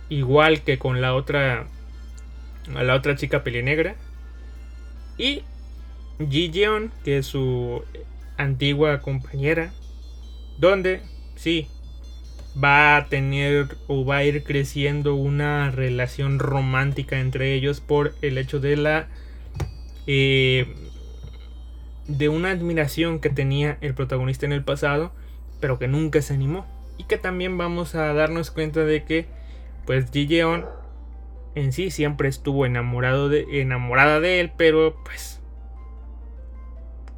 [0.09, 1.67] Igual que con la otra,
[2.75, 3.95] a la otra chica negra
[5.17, 5.43] Y
[6.19, 7.85] Ji Jeon, que es su
[8.37, 9.73] antigua compañera,
[10.59, 11.01] donde
[11.37, 11.69] sí,
[12.63, 18.39] va a tener o va a ir creciendo una relación romántica entre ellos por el
[18.39, 19.09] hecho de la
[20.07, 20.75] eh,
[22.09, 25.13] de una admiración que tenía el protagonista en el pasado
[25.61, 26.67] pero que nunca se animó.
[26.99, 29.27] Y que también vamos a darnos cuenta de que
[29.85, 30.27] pues Ji
[31.57, 35.43] en sí siempre estuvo enamorado de, enamorada de él pero pues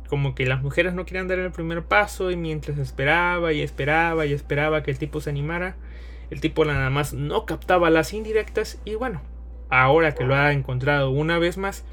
[0.09, 4.24] como que las mujeres no querían dar el primer paso y mientras esperaba y esperaba
[4.24, 5.77] y esperaba que el tipo se animara,
[6.31, 9.20] el tipo nada más no captaba las indirectas y bueno,
[9.68, 11.85] ahora que lo ha encontrado una vez más,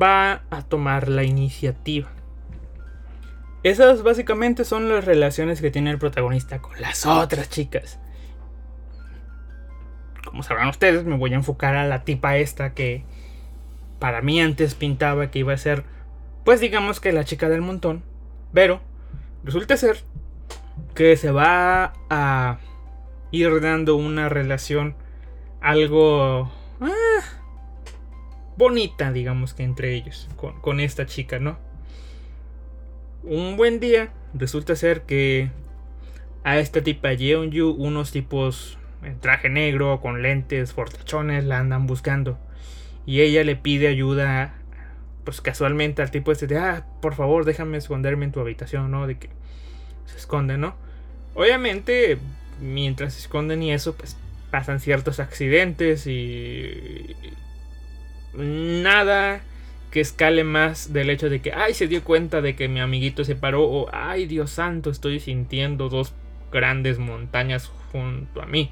[0.00, 2.08] va a tomar la iniciativa.
[3.64, 7.98] Esas básicamente son las relaciones que tiene el protagonista con las otras chicas.
[10.34, 13.04] Como sabrán ustedes, me voy a enfocar a la tipa esta que
[14.00, 15.84] para mí antes pintaba que iba a ser
[16.44, 18.02] pues digamos que la chica del montón.
[18.52, 18.80] Pero
[19.44, 19.98] resulta ser
[20.96, 22.58] que se va a
[23.30, 24.96] ir dando una relación
[25.60, 27.22] algo ah,
[28.56, 30.28] bonita, digamos que entre ellos,
[30.60, 31.60] con, esta chica, ¿no?
[33.22, 35.52] Un buen día resulta ser que
[36.42, 42.38] a esta tipa Yeonju, unos tipos en traje negro, con lentes, fortachones, la andan buscando.
[43.06, 44.54] Y ella le pide ayuda
[45.24, 49.06] pues casualmente al tipo este de, ah, por favor, déjame esconderme en tu habitación, ¿no?
[49.06, 49.30] De que
[50.06, 50.74] se esconde, ¿no?
[51.34, 52.18] Obviamente,
[52.60, 54.16] mientras se esconden y eso, pues
[54.50, 57.16] pasan ciertos accidentes y
[58.34, 59.40] nada
[59.90, 63.24] que escale más del hecho de que, ay, se dio cuenta de que mi amiguito
[63.24, 66.14] se paró o, ay, Dios santo, estoy sintiendo dos
[66.52, 68.70] grandes montañas junto a mí.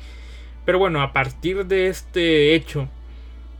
[0.65, 2.89] Pero bueno, a partir de este hecho,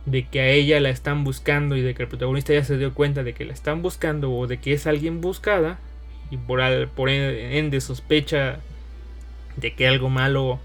[0.05, 2.93] de que a ella la están buscando y de que el protagonista ya se dio
[2.93, 5.79] cuenta de que la están buscando o de que es alguien buscada
[6.29, 8.59] y por, por ende sospecha
[9.55, 10.59] de que algo malo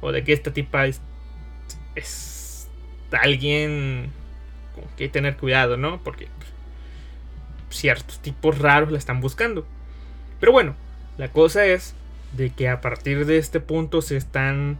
[0.00, 1.00] o de que esta tipa es,
[1.94, 2.68] es
[3.10, 4.10] alguien
[4.74, 6.02] con que tener cuidado, ¿no?
[6.02, 6.28] Porque
[7.70, 9.66] ciertos tipos raros la están buscando.
[10.40, 10.76] Pero bueno,
[11.18, 11.94] la cosa es
[12.32, 14.78] de que a partir de este punto se están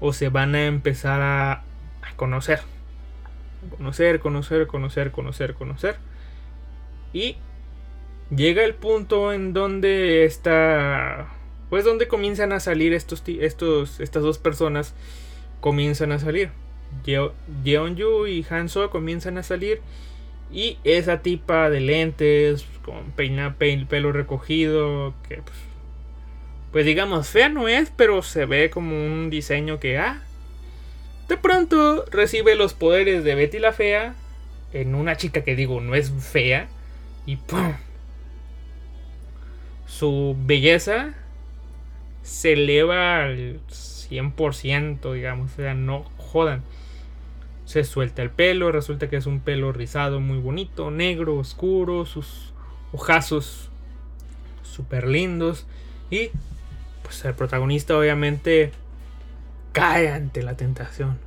[0.00, 1.62] o se van a empezar a,
[2.16, 2.60] conocer
[3.78, 5.96] conocer, conocer, conocer, conocer, conocer.
[7.12, 7.36] Y
[8.34, 11.28] llega el punto en donde está,
[11.68, 14.94] pues donde comienzan a salir estos, estos, estas dos personas,
[15.60, 16.50] comienzan a salir.
[17.64, 19.80] Jeonju y Hanso comienzan a salir.
[20.52, 25.56] Y esa tipa de lentes, con peina, pelo recogido, que pues,
[26.76, 30.20] pues digamos, fea no es, pero se ve como un diseño que, ah,
[31.26, 34.14] de pronto recibe los poderes de Betty la Fea
[34.74, 36.68] en una chica que digo no es fea
[37.24, 37.72] y ¡pum!
[39.86, 41.14] Su belleza
[42.22, 46.62] se eleva al 100%, digamos, o sea, no jodan.
[47.64, 52.52] Se suelta el pelo, resulta que es un pelo rizado muy bonito, negro, oscuro, sus
[52.92, 53.70] ojazos
[54.62, 55.66] súper lindos
[56.10, 56.32] y
[57.06, 58.72] pues el protagonista obviamente
[59.72, 61.18] cae ante la tentación.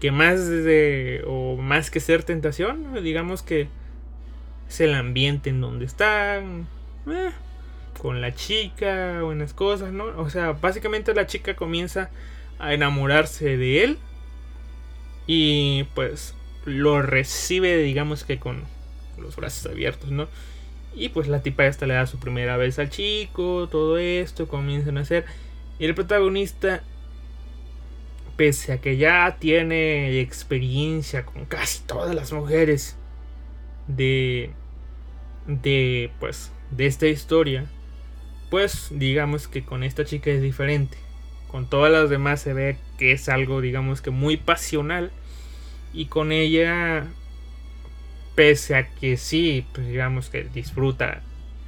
[0.00, 3.68] Que más de, o más que ser tentación, digamos que
[4.68, 6.66] es el ambiente en donde están,
[7.06, 7.30] eh,
[8.00, 10.06] con la chica, buenas cosas, ¿no?
[10.16, 12.10] O sea, básicamente la chica comienza
[12.58, 13.98] a enamorarse de él
[15.26, 18.64] y pues lo recibe, digamos que con
[19.18, 20.28] los brazos abiertos, ¿no?
[20.94, 24.98] Y pues la tipa esta le da su primera vez al chico, todo esto, comienzan
[24.98, 25.24] a hacer.
[25.78, 26.82] Y el protagonista
[28.36, 32.96] pese a que ya tiene experiencia con casi todas las mujeres
[33.86, 34.50] de
[35.46, 37.66] de pues de esta historia
[38.48, 40.96] pues digamos que con esta chica es diferente
[41.48, 45.10] con todas las demás se ve que es algo digamos que muy pasional
[45.92, 47.06] y con ella
[48.34, 51.22] pese a que sí pues digamos que disfruta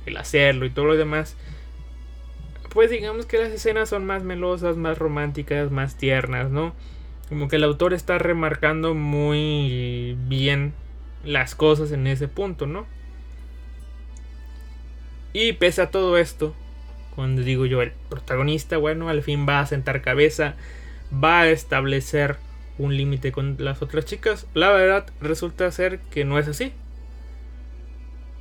[0.06, 1.36] el hacerlo y todo lo demás
[2.72, 6.74] pues digamos que las escenas son más melosas, más románticas, más tiernas, ¿no?
[7.28, 10.72] Como que el autor está remarcando muy bien
[11.24, 12.86] las cosas en ese punto, ¿no?
[15.32, 16.54] Y pese a todo esto,
[17.14, 20.54] Cuando digo yo, el protagonista, bueno, al fin va a sentar cabeza,
[21.12, 22.38] va a establecer
[22.78, 24.46] un límite con las otras chicas.
[24.54, 26.72] La verdad resulta ser que no es así.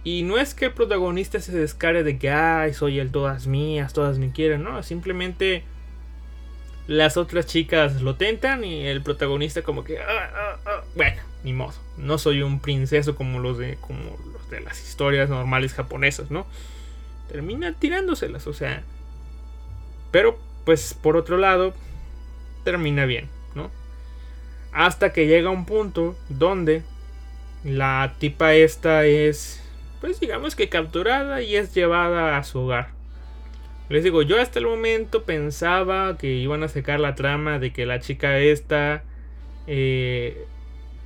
[0.03, 3.93] Y no es que el protagonista se descare de que, ay, soy el todas mías,
[3.93, 5.63] todas me quieren, no, simplemente
[6.87, 10.83] las otras chicas lo tentan y el protagonista como que, ah, ah, ah".
[10.95, 15.29] bueno, ni modo, no soy un princeso como los de, como los de las historias
[15.29, 16.47] normales japonesas, ¿no?
[17.29, 18.83] Termina tirándoselas, o sea,
[20.11, 21.73] pero pues por otro lado,
[22.63, 23.69] termina bien, ¿no?
[24.71, 26.83] Hasta que llega un punto donde
[27.63, 29.61] la tipa esta es
[30.01, 32.89] pues digamos que capturada y es llevada a su hogar.
[33.87, 37.85] Les digo, yo hasta el momento pensaba que iban a sacar la trama de que
[37.85, 39.03] la chica esta,
[39.67, 40.45] eh,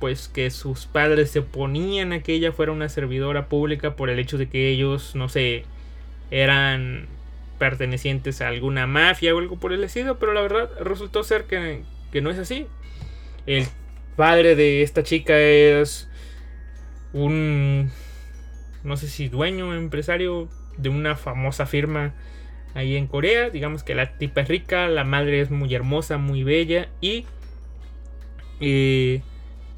[0.00, 4.18] pues que sus padres se oponían a que ella fuera una servidora pública por el
[4.18, 5.64] hecho de que ellos, no sé,
[6.30, 7.06] eran
[7.58, 11.82] pertenecientes a alguna mafia o algo por el estilo, pero la verdad resultó ser que,
[12.12, 12.66] que no es así.
[13.46, 13.66] El
[14.16, 16.08] padre de esta chica es
[17.12, 17.90] un
[18.86, 22.14] no sé si dueño empresario de una famosa firma
[22.74, 23.50] ahí en Corea.
[23.50, 27.26] Digamos que la tipa es rica, la madre es muy hermosa, muy bella y
[28.60, 29.22] eh,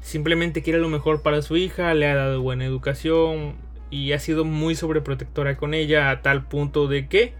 [0.01, 3.55] simplemente quiere lo mejor para su hija, le ha dado buena educación
[3.89, 7.33] y ha sido muy sobreprotectora con ella a tal punto de que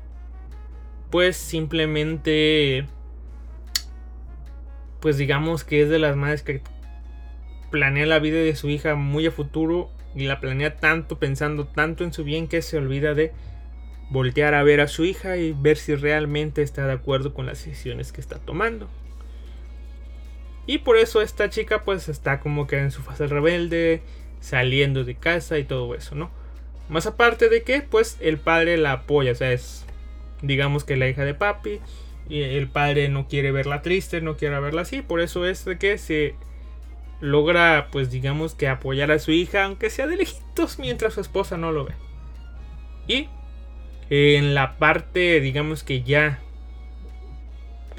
[1.11, 2.87] pues simplemente
[4.99, 6.61] pues digamos que es de las madres que
[7.71, 12.03] planea la vida de su hija muy a futuro y la planea tanto pensando tanto
[12.03, 13.31] en su bien que se olvida de
[14.09, 17.63] voltear a ver a su hija y ver si realmente está de acuerdo con las
[17.63, 18.89] decisiones que está tomando.
[20.65, 24.01] Y por eso esta chica pues está como que en su fase rebelde,
[24.39, 26.31] saliendo de casa y todo eso, ¿no?
[26.89, 29.85] Más aparte de que pues el padre la apoya, o sea, es
[30.41, 31.79] digamos que la hija de papi
[32.29, 35.77] y el padre no quiere verla triste, no quiere verla así, por eso es de
[35.77, 36.35] que se
[37.19, 41.57] logra, pues digamos que apoyar a su hija, aunque sea de lejitos, mientras su esposa
[41.57, 41.93] no lo ve.
[43.07, 43.27] Y
[44.09, 46.39] en la parte, digamos que ya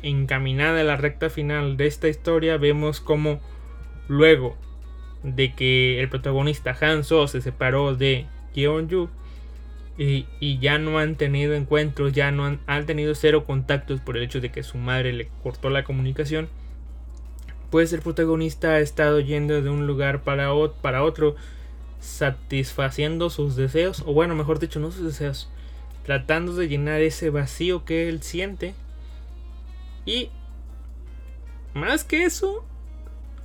[0.02, 3.40] encaminada a la recta final de esta historia, vemos como
[4.08, 4.56] luego
[5.22, 9.10] de que el protagonista Hanso se separó de Yeonju
[10.00, 14.16] y, y, ya no han tenido encuentros, ya no han, han tenido cero contactos por
[14.16, 16.48] el hecho de que su madre le cortó la comunicación
[17.70, 20.50] pues el protagonista ha estado yendo de un lugar para,
[20.82, 21.36] para otro,
[22.00, 25.48] satisfaciendo sus deseos, o bueno, mejor dicho, no sus deseos,
[26.04, 28.74] tratando de llenar ese vacío que él siente.
[30.04, 30.30] Y
[31.72, 32.64] más que eso,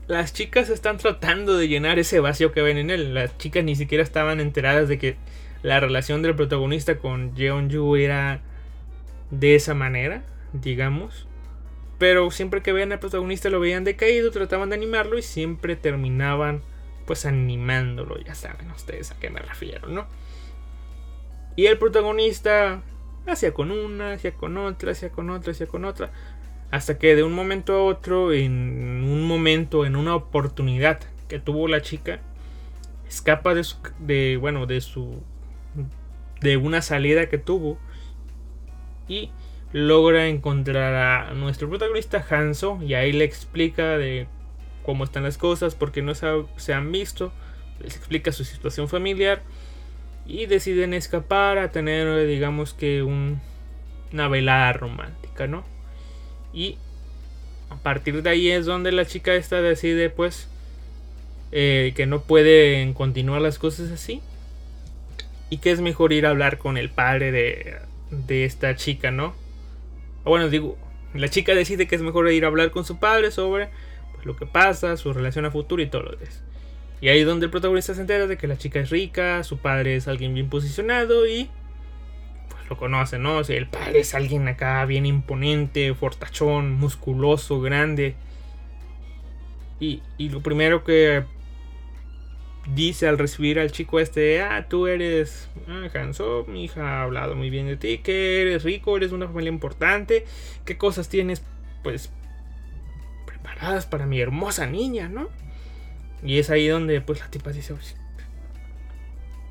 [0.08, 3.14] las chicas están tratando de llenar ese vacío que ven en él.
[3.14, 5.18] Las chicas ni siquiera estaban enteradas de que
[5.66, 8.39] la relación del protagonista con Jeonju era
[9.32, 11.28] de esa manera, digamos.
[11.97, 16.61] Pero siempre que veían al protagonista lo veían decaído, trataban de animarlo y siempre terminaban
[17.07, 20.05] pues animándolo, ya saben ustedes a qué me refiero, ¿no?
[21.55, 22.84] Y el protagonista
[23.26, 26.11] hacía con una, hacía con otra, hacía con otra, hacía con otra.
[26.70, 31.68] Hasta que de un momento a otro, en un momento, en una oportunidad que tuvo
[31.68, 32.20] la chica,
[33.07, 35.24] escapa de su, de, bueno, de su,
[36.46, 37.80] de una salida que tuvo
[39.08, 39.32] y
[39.74, 44.28] logra encontrar a nuestro protagonista Hanso y ahí le explica de
[44.84, 47.34] cómo están las cosas, porque no se han visto,
[47.82, 49.41] les explica su situación familiar
[50.28, 55.66] y deciden escapar a tener digamos que una velada romántica, ¿no?
[56.54, 56.78] Y
[57.70, 60.48] a partir de ahí es donde la chica esta decide pues
[61.52, 64.22] eh, que no pueden continuar las cosas así
[65.50, 67.76] y que es mejor ir a hablar con el padre de,
[68.10, 69.36] de esta chica, ¿no?
[70.24, 70.78] O bueno, digo,
[71.14, 73.70] la chica decide que es mejor ir a hablar con su padre sobre
[74.14, 76.43] pues, lo que pasa, su relación a futuro y todo lo demás.
[77.02, 79.58] Y ahí es donde el protagonista se entera de que la chica es rica, su
[79.58, 81.50] padre es alguien bien posicionado y
[82.50, 83.38] pues lo conoce, ¿no?
[83.38, 88.16] O sea, el padre es alguien acá bien imponente, fortachón, musculoso, grande.
[89.80, 91.26] Y, y lo primero que
[92.74, 95.88] dice al recibir al chico este, ah, tú eres ah,
[96.47, 100.26] mi hija ha hablado muy bien de ti, que eres rico, eres una familia importante,
[100.66, 101.43] qué cosas tienes,
[101.84, 102.11] pues,
[103.26, 105.30] preparadas para mi hermosa niña, ¿no?
[106.24, 107.76] Y es ahí donde, pues, la tipa dice,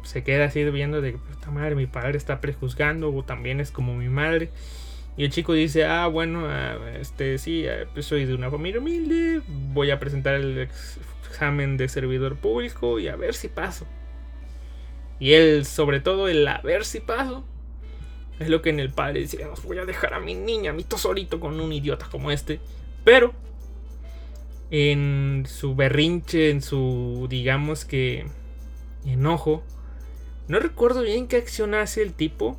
[0.03, 3.95] se queda así viendo de, puta madre, mi padre está prejuzgando, o también es como
[3.95, 4.51] mi madre.
[5.17, 8.81] Y el chico dice, ah, bueno, ah, este, sí, ah, pues soy de una familia
[8.81, 9.41] humilde,
[9.73, 10.69] voy a presentar el
[11.35, 13.87] examen de servidor público y a ver si paso.
[15.18, 17.45] Y él, sobre todo, el a ver si paso,
[18.39, 20.74] Es lo que en el padre decía, nos voy a dejar a mi niña, a
[20.74, 22.61] mi tosorito con un idiota como este.
[23.05, 23.32] Pero
[24.70, 28.26] en su berrinche, en su, digamos que,
[29.05, 29.62] enojo,
[30.49, 32.59] no recuerdo bien qué acción hace el tipo,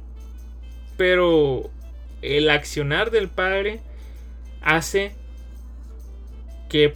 [0.98, 1.70] pero
[2.22, 3.82] el accionar del padre
[4.62, 5.14] hace
[6.70, 6.96] que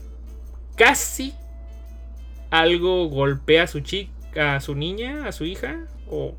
[0.76, 1.34] casi
[2.50, 6.36] algo golpea a su chica, a su niña, a su hija, o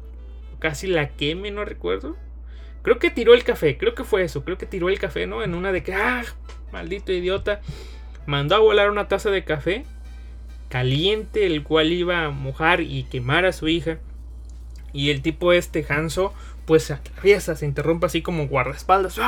[0.59, 2.17] casi la queme, no recuerdo.
[2.83, 5.43] Creo que tiró el café, creo que fue eso, creo que tiró el café, ¿no?
[5.43, 6.25] En una de que, ah,
[6.73, 7.61] maldito idiota,
[8.27, 9.85] mandó a volar una taza de café
[10.71, 13.99] caliente, el cual iba a mojar y quemar a su hija.
[14.93, 16.33] Y el tipo este, Hanso,
[16.65, 19.21] pues se atraviesa, se interrumpe así como guardaespaldas.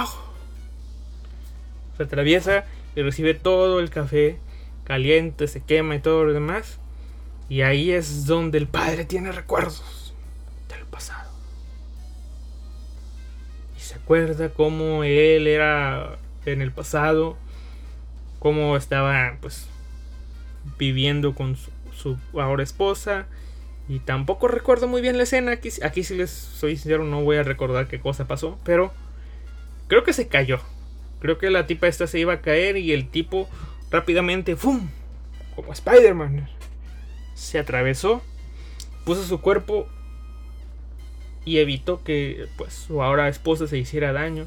[1.97, 2.64] Se atraviesa
[2.97, 4.39] y recibe todo el café
[4.85, 6.78] caliente, se quema y todo lo demás.
[7.49, 10.14] Y ahí es donde el padre tiene recuerdos
[10.68, 11.30] del pasado.
[13.76, 17.37] Y se acuerda cómo él era en el pasado,
[18.39, 19.68] cómo estaba pues
[20.78, 23.26] viviendo con su, ahora esposa.
[23.89, 25.53] Y tampoco recuerdo muy bien la escena.
[25.53, 28.59] Aquí, aquí si les soy sincero, no voy a recordar qué cosa pasó.
[28.64, 28.93] Pero
[29.89, 30.61] creo que se cayó.
[31.20, 33.49] Creo que la tipa esta se iba a caer y el tipo
[33.93, 34.88] rápidamente, ¡fum!
[35.55, 36.49] Como Spider-Man.
[37.34, 38.22] Se atravesó,
[39.05, 39.86] puso su cuerpo
[41.45, 44.47] y evitó que pues su ahora esposa se hiciera daño.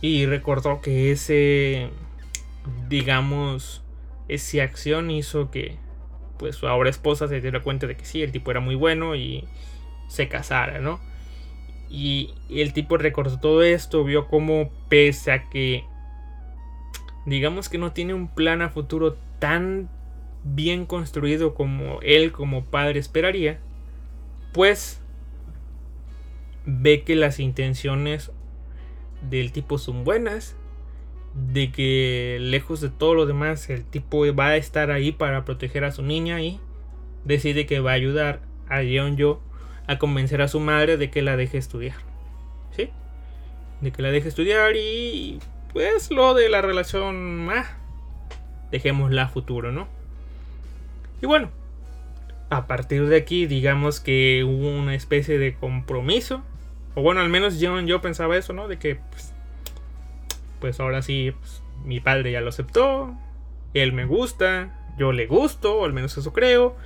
[0.00, 1.90] Y recordó que ese,
[2.88, 3.82] digamos,
[4.28, 5.76] esa acción hizo que
[6.38, 9.14] pues su ahora esposa se diera cuenta de que sí, el tipo era muy bueno
[9.14, 9.46] y
[10.08, 11.00] se casara, ¿no?
[11.90, 15.84] Y, el tipo recordó todo esto, vio cómo pese a que
[17.26, 19.88] digamos que no tiene un plan a futuro tan
[20.42, 23.58] bien construido como él como padre esperaría,
[24.52, 25.00] pues
[26.66, 28.32] ve que las intenciones
[29.28, 30.56] del tipo son buenas
[31.34, 35.84] de que lejos de todo lo demás el tipo va a estar ahí para proteger
[35.84, 36.58] a su niña y
[37.24, 39.40] decide que va a ayudar a Jeon Yo
[39.86, 41.96] a convencer a su madre de que la deje estudiar.
[42.76, 42.90] ¿Sí?
[43.80, 45.38] De que la deje estudiar y
[45.72, 47.78] pues lo de la relación, ah,
[48.70, 49.88] dejémosla a futuro, ¿no?
[51.22, 51.50] Y bueno,
[52.50, 56.42] a partir de aquí digamos que hubo una especie de compromiso.
[56.94, 58.66] O bueno, al menos Jeon Yo pensaba eso, ¿no?
[58.66, 59.32] De que pues,
[60.60, 63.14] pues ahora sí, pues, mi padre ya lo aceptó,
[63.74, 66.76] él me gusta, yo le gusto, o al menos eso creo,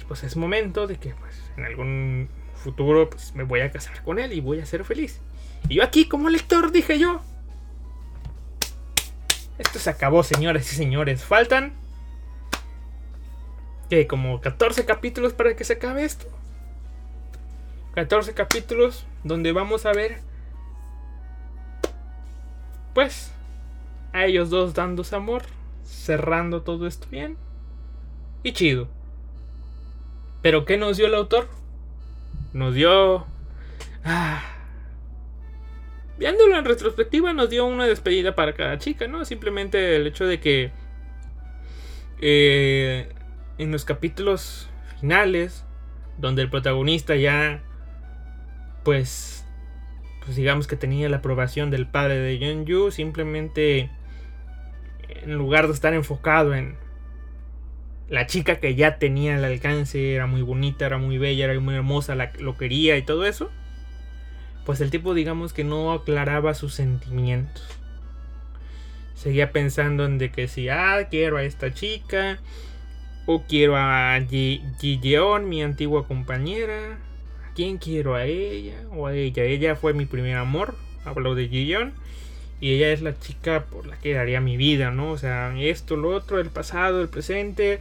[0.00, 4.02] y pues es momento de que pues en algún futuro pues me voy a casar
[4.02, 5.20] con él y voy a ser feliz.
[5.68, 7.20] Y yo aquí como lector dije yo,
[9.58, 11.72] esto se acabó señores y señores, faltan
[13.88, 16.26] que como 14 capítulos para que se acabe esto.
[17.94, 20.20] 14 capítulos donde vamos a ver
[22.92, 23.30] pues
[24.12, 25.42] a ellos dos dándose amor,
[25.84, 27.36] cerrando todo esto bien
[28.42, 28.88] y chido.
[30.40, 31.48] Pero ¿qué nos dio el autor?
[32.52, 33.26] Nos dio...
[34.04, 34.55] Ah,
[36.18, 39.24] viéndolo en retrospectiva nos dio una despedida para cada chica, ¿no?
[39.24, 40.72] Simplemente el hecho de que
[42.20, 43.08] eh,
[43.58, 44.68] en los capítulos
[45.00, 45.64] finales,
[46.18, 47.62] donde el protagonista ya,
[48.84, 49.44] pues,
[50.24, 53.90] pues digamos que tenía la aprobación del padre de Yeonju, simplemente
[55.08, 56.76] en lugar de estar enfocado en
[58.08, 61.74] la chica que ya tenía el alcance, era muy bonita, era muy bella, era muy
[61.74, 63.50] hermosa, lo quería y todo eso,
[64.66, 67.64] pues el tipo digamos que no aclaraba sus sentimientos.
[69.14, 72.38] Seguía pensando en de que si, ah, quiero a esta chica,
[73.26, 76.98] o quiero a Ji, Yeon, mi antigua compañera,
[77.54, 78.14] quién quiero?
[78.14, 79.44] ¿A ella o a ella?
[79.44, 81.94] Ella fue mi primer amor, hablo de Gion.
[82.60, 85.10] Y ella es la chica por la que daría mi vida, ¿no?
[85.10, 87.80] O sea, esto, lo otro, el pasado, el presente.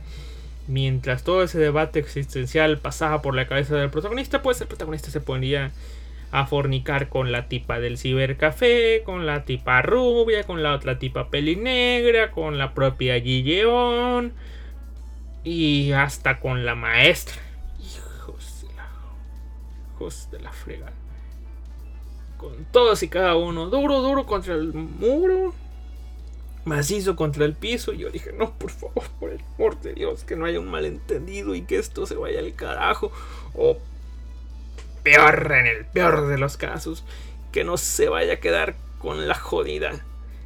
[0.68, 5.22] Mientras todo ese debate existencial pasaba por la cabeza del protagonista, pues el protagonista se
[5.22, 5.72] ponía
[6.40, 11.30] a fornicar con la tipa del cibercafé, con la tipa rubia, con la otra tipa
[11.30, 14.34] pelinegra, con la propia Gion
[15.44, 17.42] y hasta con la maestra
[20.32, 20.92] de la frega.
[22.38, 23.68] Con todos y cada uno.
[23.68, 25.54] Duro, duro contra el muro.
[26.66, 27.94] Macizo contra el piso.
[27.94, 30.70] Y yo dije, no, por favor, por el amor de Dios, que no haya un
[30.70, 33.12] malentendido y que esto se vaya al carajo.
[33.56, 33.78] O
[35.06, 37.06] peor, en el peor de los casos,
[37.52, 40.04] que no se vaya a quedar con la jodida.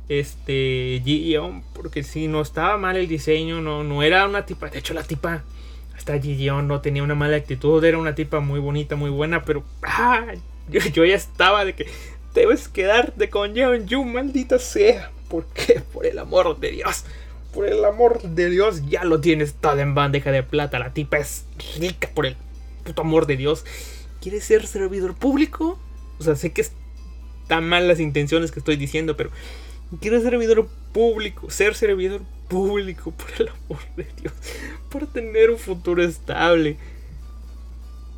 [0.10, 4.70] Este Gideon, porque si no estaba mal el diseño, no, no era una tipa.
[4.70, 5.44] De hecho, la tipa
[5.98, 9.64] esta Gideon no tenía una mala actitud, era una tipa muy bonita, muy buena, pero
[10.70, 11.88] Yo, ya estaba de que
[12.34, 15.12] debes quedarte con Yeon-Yu, maldita sea.
[15.30, 15.82] ¿Por qué?
[15.94, 17.06] Por el amor de Dios.
[17.54, 20.80] Por el amor de Dios, ya lo tienes todo en bandeja de plata.
[20.80, 21.46] La tipa es
[21.80, 22.38] rica por el
[22.84, 23.66] puto amor de Dios.
[24.22, 25.80] ¿Quieres ser servidor público?
[26.20, 29.32] O sea, sé que están mal las intenciones que estoy diciendo, pero
[30.02, 34.34] quiero ser servidor público, ser servidor público, por el amor de Dios,
[34.90, 36.78] por tener un futuro estable.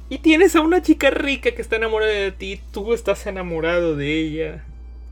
[0.09, 4.19] Y tienes a una chica rica que está enamorada de ti, tú estás enamorado de
[4.19, 4.65] ella.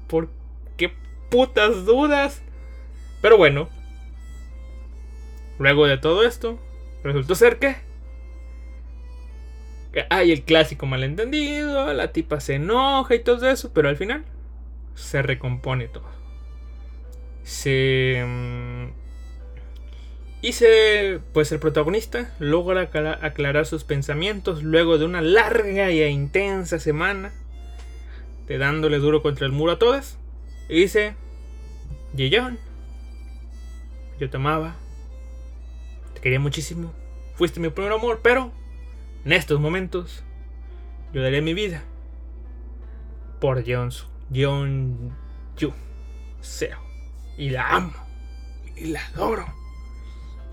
[0.08, 0.30] ¿Por
[0.76, 0.92] qué
[1.30, 2.42] putas dudas?
[3.22, 3.70] Pero bueno,
[5.58, 6.60] luego de todo esto,
[7.04, 7.78] resultó ser que
[10.10, 14.24] hay el clásico malentendido, la tipa se enoja y todo eso, pero al final
[14.96, 16.08] se recompone todo.
[17.44, 18.24] Se...
[18.26, 18.92] Mm,
[20.42, 21.20] y se...
[21.34, 22.90] Pues el protagonista logra
[23.22, 27.34] aclarar sus pensamientos luego de una larga e intensa semana
[28.48, 30.18] de dándole duro contra el muro a todas.
[30.70, 31.16] Y dice...
[32.16, 32.58] Yeyon,
[34.20, 34.76] yo te amaba,
[36.16, 36.92] te quería muchísimo,
[37.36, 38.52] fuiste mi primer amor, pero
[39.26, 40.24] en estos momentos,
[41.14, 41.84] yo daré mi vida
[43.40, 43.92] por Jeon
[44.32, 45.74] Yu
[46.42, 46.80] Seo.
[47.38, 47.94] Y la amo.
[48.76, 49.46] Y la adoro.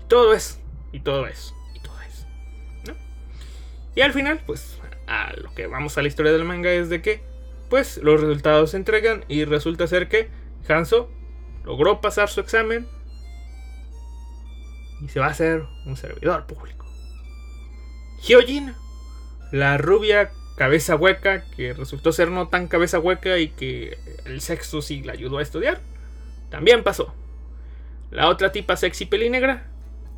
[0.03, 0.59] Y todo eso.
[0.91, 1.53] Y todo eso.
[1.75, 2.27] Y todo eso.
[3.95, 7.01] Y al final, pues, a lo que vamos a la historia del manga es de
[7.01, 7.23] que,
[7.69, 10.29] pues, los resultados se entregan y resulta ser que
[10.67, 11.09] Hanzo
[11.65, 12.87] logró pasar su examen
[15.01, 16.86] y se va a hacer un servidor público.
[18.21, 18.73] Hyojin,
[19.51, 24.81] la rubia cabeza hueca, que resultó ser no tan cabeza hueca y que el sexo
[24.81, 25.81] sí la ayudó a estudiar,
[26.49, 27.13] también pasó.
[28.09, 29.67] La otra tipa sexy peli negra,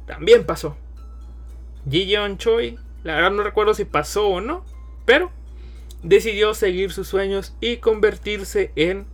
[0.06, 0.78] también pasó.
[1.90, 4.64] Ji Choi, la verdad no recuerdo si pasó o no,
[5.06, 5.32] pero
[6.04, 9.06] decidió seguir sus sueños y convertirse en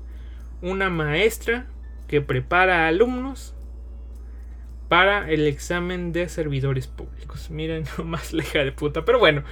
[0.61, 1.65] una maestra
[2.07, 3.54] que prepara alumnos
[4.87, 7.49] para el examen de servidores públicos.
[7.49, 9.05] Miren, más leja de puta.
[9.05, 9.43] Pero bueno.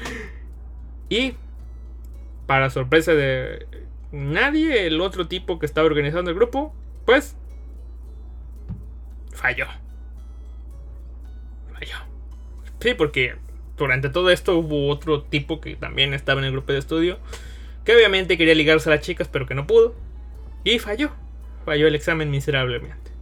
[1.09, 1.35] Y
[2.47, 3.67] para sorpresa de
[4.11, 6.73] nadie, el otro tipo que estaba organizando el grupo,
[7.05, 7.35] pues
[9.31, 9.65] falló.
[11.73, 11.97] Falló.
[12.79, 13.35] Sí, porque
[13.77, 17.19] durante todo esto hubo otro tipo que también estaba en el grupo de estudio,
[17.85, 19.95] que obviamente quería ligarse a las chicas, pero que no pudo.
[20.63, 21.11] Y falló.
[21.65, 23.12] Falló el examen miserablemente.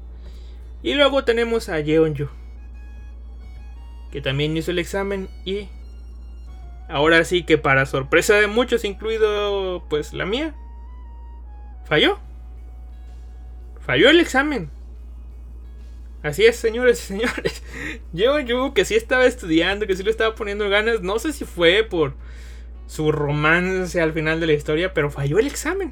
[0.84, 2.28] Y luego tenemos a Yeonju,
[4.12, 5.70] que también hizo el examen y
[6.90, 10.56] ahora sí que para sorpresa de muchos, incluido pues la mía,
[11.86, 12.20] falló.
[13.80, 14.70] Falló el examen.
[16.24, 17.64] Así es, señores y señores.
[18.14, 21.84] Yeonju, que sí estaba estudiando, que sí le estaba poniendo ganas, no sé si fue
[21.84, 22.16] por
[22.86, 25.92] su romance al final de la historia, pero falló el examen.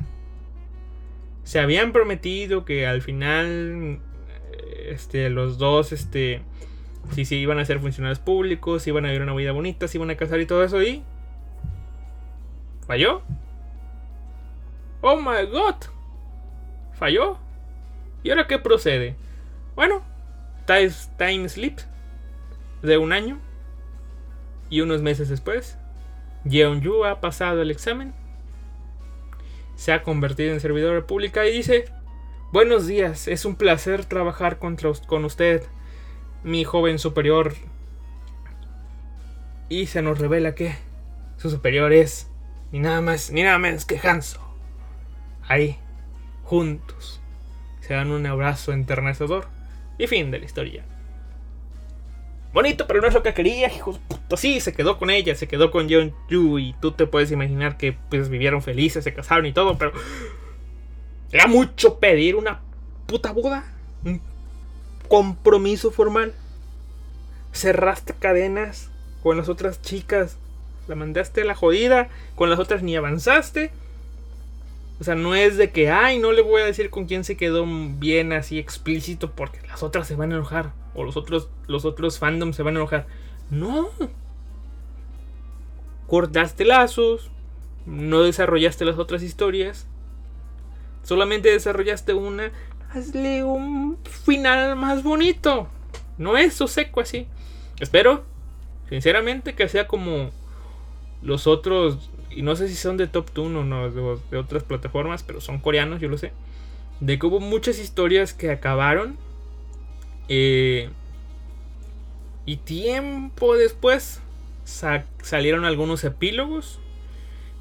[1.44, 4.02] Se habían prometido que al final
[4.88, 6.42] este, los dos, este,
[7.12, 10.10] si sí, iban a ser funcionarios públicos, iban a vivir una vida bonita, se iban
[10.10, 11.04] a casar y todo eso, y
[12.86, 13.22] falló.
[15.02, 15.76] Oh my god,
[16.94, 17.38] falló.
[18.24, 19.16] ¿Y ahora qué procede?
[19.76, 20.04] Bueno,
[20.66, 21.80] time, time sleep
[22.82, 23.40] de un año
[24.70, 25.78] y unos meses después,
[26.46, 28.14] Yeonju ha pasado el examen,
[29.76, 31.86] se ha convertido en servidor pública y dice,
[32.52, 35.62] Buenos días, es un placer trabajar con usted,
[36.44, 37.54] mi joven superior.
[39.70, 40.76] Y se nos revela que
[41.38, 42.28] su superior es
[42.72, 44.42] ni nada más ni nada menos que Hanso.
[45.48, 45.78] Ahí,
[46.42, 47.22] juntos,
[47.82, 49.46] se dan un abrazo enternecedor
[50.00, 50.84] y fin de la historia.
[52.52, 54.00] Bonito, pero no es lo que quería, hijos.
[54.36, 57.78] Sí, se quedó con ella, se quedó con John Yu y tú te puedes imaginar
[57.78, 59.92] que pues vivieron felices, se casaron y todo, pero
[61.32, 62.62] era mucho pedir una
[63.06, 63.66] puta boda.
[64.04, 64.22] Un
[65.08, 66.34] compromiso formal.
[67.52, 68.90] Cerraste cadenas
[69.22, 70.38] con las otras chicas.
[70.88, 72.10] La mandaste a la jodida.
[72.36, 73.72] Con las otras ni avanzaste.
[75.00, 77.38] O sea, no es de que, ay, no le voy a decir con quién se
[77.38, 80.74] quedó bien así explícito porque las otras se van a enojar.
[80.94, 83.08] O los otros, los otros fandoms se van a enojar.
[83.50, 83.90] No.
[86.08, 87.30] Cortaste lazos.
[87.86, 89.88] No desarrollaste las otras historias.
[91.04, 92.52] Solamente desarrollaste una.
[92.92, 95.68] Hazle un final más bonito.
[96.18, 97.28] No eso seco así.
[97.80, 98.24] Espero,
[98.90, 100.32] sinceramente, que sea como
[101.22, 102.10] los otros.
[102.30, 105.60] Y no sé si son de Top Toon o no, de, otras plataformas, pero son
[105.60, 106.32] coreanos, yo lo sé.
[107.00, 109.18] De que hubo muchas historias que acabaron.
[110.28, 110.90] Eh,
[112.46, 114.22] y tiempo después
[114.64, 116.80] salieron algunos epílogos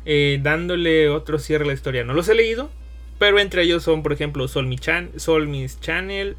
[0.04, 2.04] eh, dándole otro cierre a la historia.
[2.04, 2.70] No los he leído,
[3.18, 6.36] pero entre ellos son, por ejemplo, Sol, Chan Sol Miss Channel,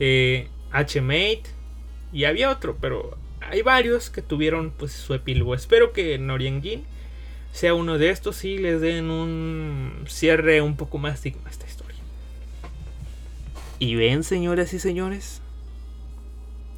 [0.00, 1.44] eh, H-Mate
[2.12, 5.54] y había otro, pero hay varios que tuvieron pues su epílogo.
[5.54, 6.84] Espero que Noriengin
[7.52, 11.66] sea uno de estos y les den un cierre un poco más digno a esta
[11.66, 12.00] historia.
[13.78, 15.40] Y ven, señoras y señores,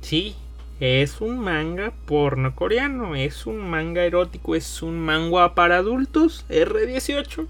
[0.00, 0.34] sí,
[0.80, 7.46] es un manga porno coreano, es un manga erótico, es un manga para adultos, R18,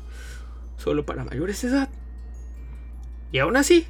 [0.76, 1.88] solo para mayores de edad.
[3.32, 3.86] Y aún así,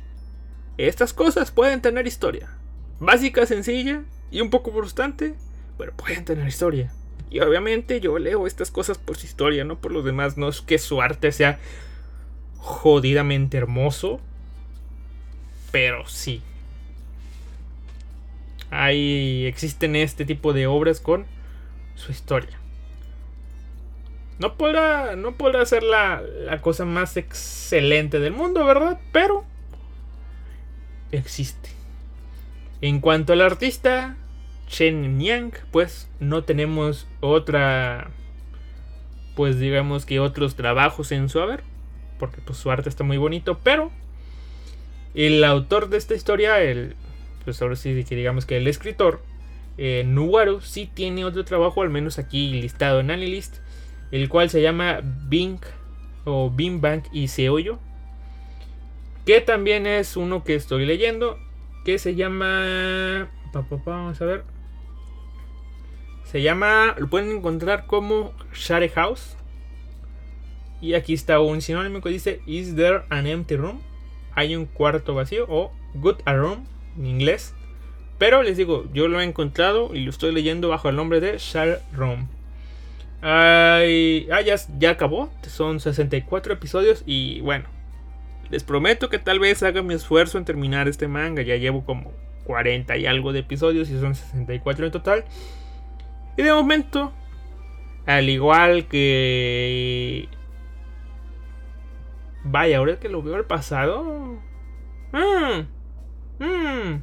[0.78, 2.50] estas cosas pueden tener historia.
[2.98, 5.34] Básica, sencilla y un poco frustrante,
[5.78, 6.92] pero pueden tener historia.
[7.30, 10.36] Y obviamente yo leo estas cosas por su historia, no por los demás.
[10.36, 11.58] No es que su arte sea
[12.58, 14.20] jodidamente hermoso,
[15.70, 16.42] pero sí,
[18.70, 21.26] hay, existen este tipo de obras con
[21.94, 22.58] su historia.
[24.38, 29.00] No podrá, no podrá ser la, la cosa más excelente del mundo, ¿verdad?
[29.12, 29.44] Pero
[31.10, 31.70] existe.
[32.82, 34.16] En cuanto al artista,
[34.68, 38.10] Chen Yang, pues no tenemos otra,
[39.34, 41.62] pues digamos que otros trabajos en su haber,
[42.18, 43.90] porque pues su arte está muy bonito, pero
[45.14, 46.94] el autor de esta historia, el
[47.44, 49.22] pues ahora sí que digamos que el escritor,
[49.78, 53.58] eh, Nuwaru, sí tiene otro trabajo, al menos aquí listado en Anilist,
[54.10, 55.58] el cual se llama Bing
[56.24, 57.78] o Bing Bang y Seoyo,
[59.24, 61.38] que también es uno que estoy leyendo,
[61.84, 63.28] que se llama...
[63.84, 64.44] vamos a ver.
[66.24, 69.36] Se llama, lo pueden encontrar como Share House.
[70.80, 73.80] Y aquí está un sinónimo que dice Is there an empty room?
[74.34, 76.66] Hay un cuarto vacío o Good a room
[76.98, 77.54] en inglés.
[78.18, 81.38] Pero les digo, yo lo he encontrado y lo estoy leyendo bajo el nombre de
[81.38, 82.26] Shar Rom.
[83.22, 85.30] Ay, ah, ya, acabó.
[85.42, 87.68] Son 64 episodios y bueno.
[88.50, 91.42] Les prometo que tal vez haga mi esfuerzo en terminar este manga.
[91.42, 92.12] Ya llevo como
[92.44, 95.24] 40 y algo de episodios y son 64 en total.
[96.36, 97.12] Y de momento,
[98.06, 100.28] al igual que...
[102.44, 104.38] Vaya, ahora que lo veo al pasado...
[105.12, 105.64] Ah,
[106.38, 107.02] Mmm.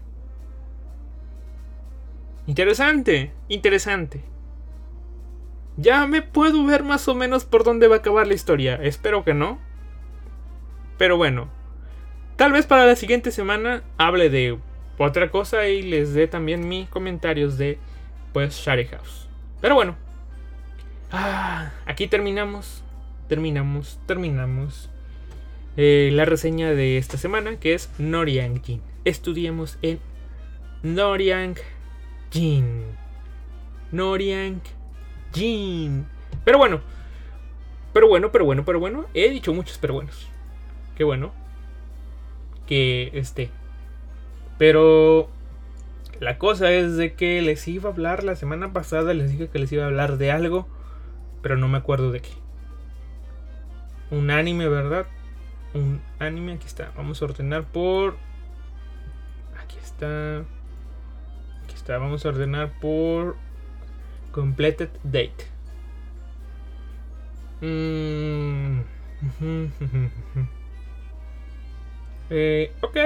[2.46, 4.24] Interesante, interesante.
[5.78, 8.76] Ya me puedo ver más o menos por dónde va a acabar la historia.
[8.76, 9.60] Espero que no.
[10.98, 11.50] Pero bueno.
[12.36, 14.58] Tal vez para la siguiente semana hable de
[14.98, 17.78] otra cosa y les dé también mis comentarios de
[18.34, 19.28] pues Share House.
[19.62, 19.96] Pero bueno.
[21.12, 22.84] Ah, aquí terminamos.
[23.28, 24.90] Terminamos, terminamos.
[25.78, 30.00] Eh, la reseña de esta semana que es Noriang Jin estudiemos en
[30.82, 31.56] Noriang
[32.32, 32.84] Jin.
[33.92, 34.83] Noriang Jin.
[35.34, 36.82] Pero bueno.
[37.94, 39.06] Pero bueno, pero bueno, pero bueno.
[39.14, 40.28] He dicho muchos pero buenos.
[40.96, 41.32] Qué bueno.
[42.68, 43.50] Que esté.
[44.58, 45.30] Pero
[46.20, 49.14] la cosa es de que les iba a hablar la semana pasada.
[49.14, 50.68] Les dije que les iba a hablar de algo.
[51.42, 52.32] Pero no me acuerdo de qué.
[54.12, 55.08] Un anime, ¿verdad?
[55.74, 56.54] Un anime.
[56.54, 56.92] Aquí está.
[56.96, 58.16] Vamos a ordenar por
[59.94, 60.40] está.
[61.64, 61.98] Aquí está.
[61.98, 63.36] Vamos a ordenar por
[64.34, 65.46] completed date.
[67.62, 68.82] Mm.
[72.30, 72.98] eh, ok.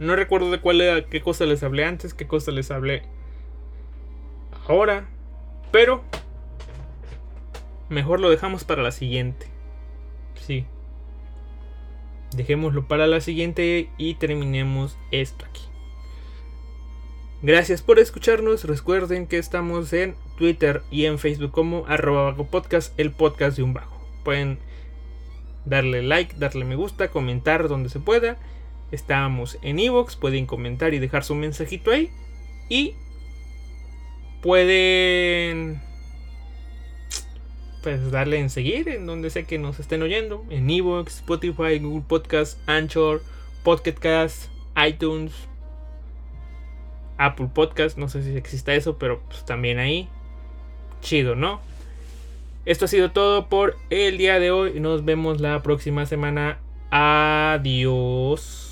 [0.00, 3.02] No recuerdo de cuál era, qué cosa les hablé antes, qué cosa les hablé
[4.66, 5.08] ahora.
[5.70, 6.02] Pero
[7.88, 9.46] mejor lo dejamos para la siguiente.
[10.34, 10.66] Sí.
[12.34, 15.62] Dejémoslo para la siguiente y terminemos esto aquí.
[17.44, 18.64] Gracias por escucharnos.
[18.64, 23.74] Recuerden que estamos en Twitter y en Facebook como arroba podcast, el podcast de un
[23.74, 24.02] bajo.
[24.24, 24.58] Pueden
[25.66, 28.38] darle like, darle me gusta, comentar donde se pueda.
[28.92, 32.10] Estamos en Evox, pueden comentar y dejar su mensajito ahí.
[32.70, 32.94] Y
[34.40, 35.82] pueden
[37.82, 42.06] pues darle en seguir en donde sé que nos estén oyendo, en Evox, Spotify, Google
[42.08, 43.22] Podcast, Anchor,
[43.62, 44.46] Podcast,
[44.82, 45.34] iTunes,
[47.18, 50.08] Apple Podcast, no sé si exista eso, pero pues también ahí.
[51.00, 51.60] Chido, ¿no?
[52.64, 54.80] Esto ha sido todo por el día de hoy.
[54.80, 56.58] Nos vemos la próxima semana.
[56.90, 58.63] Adiós.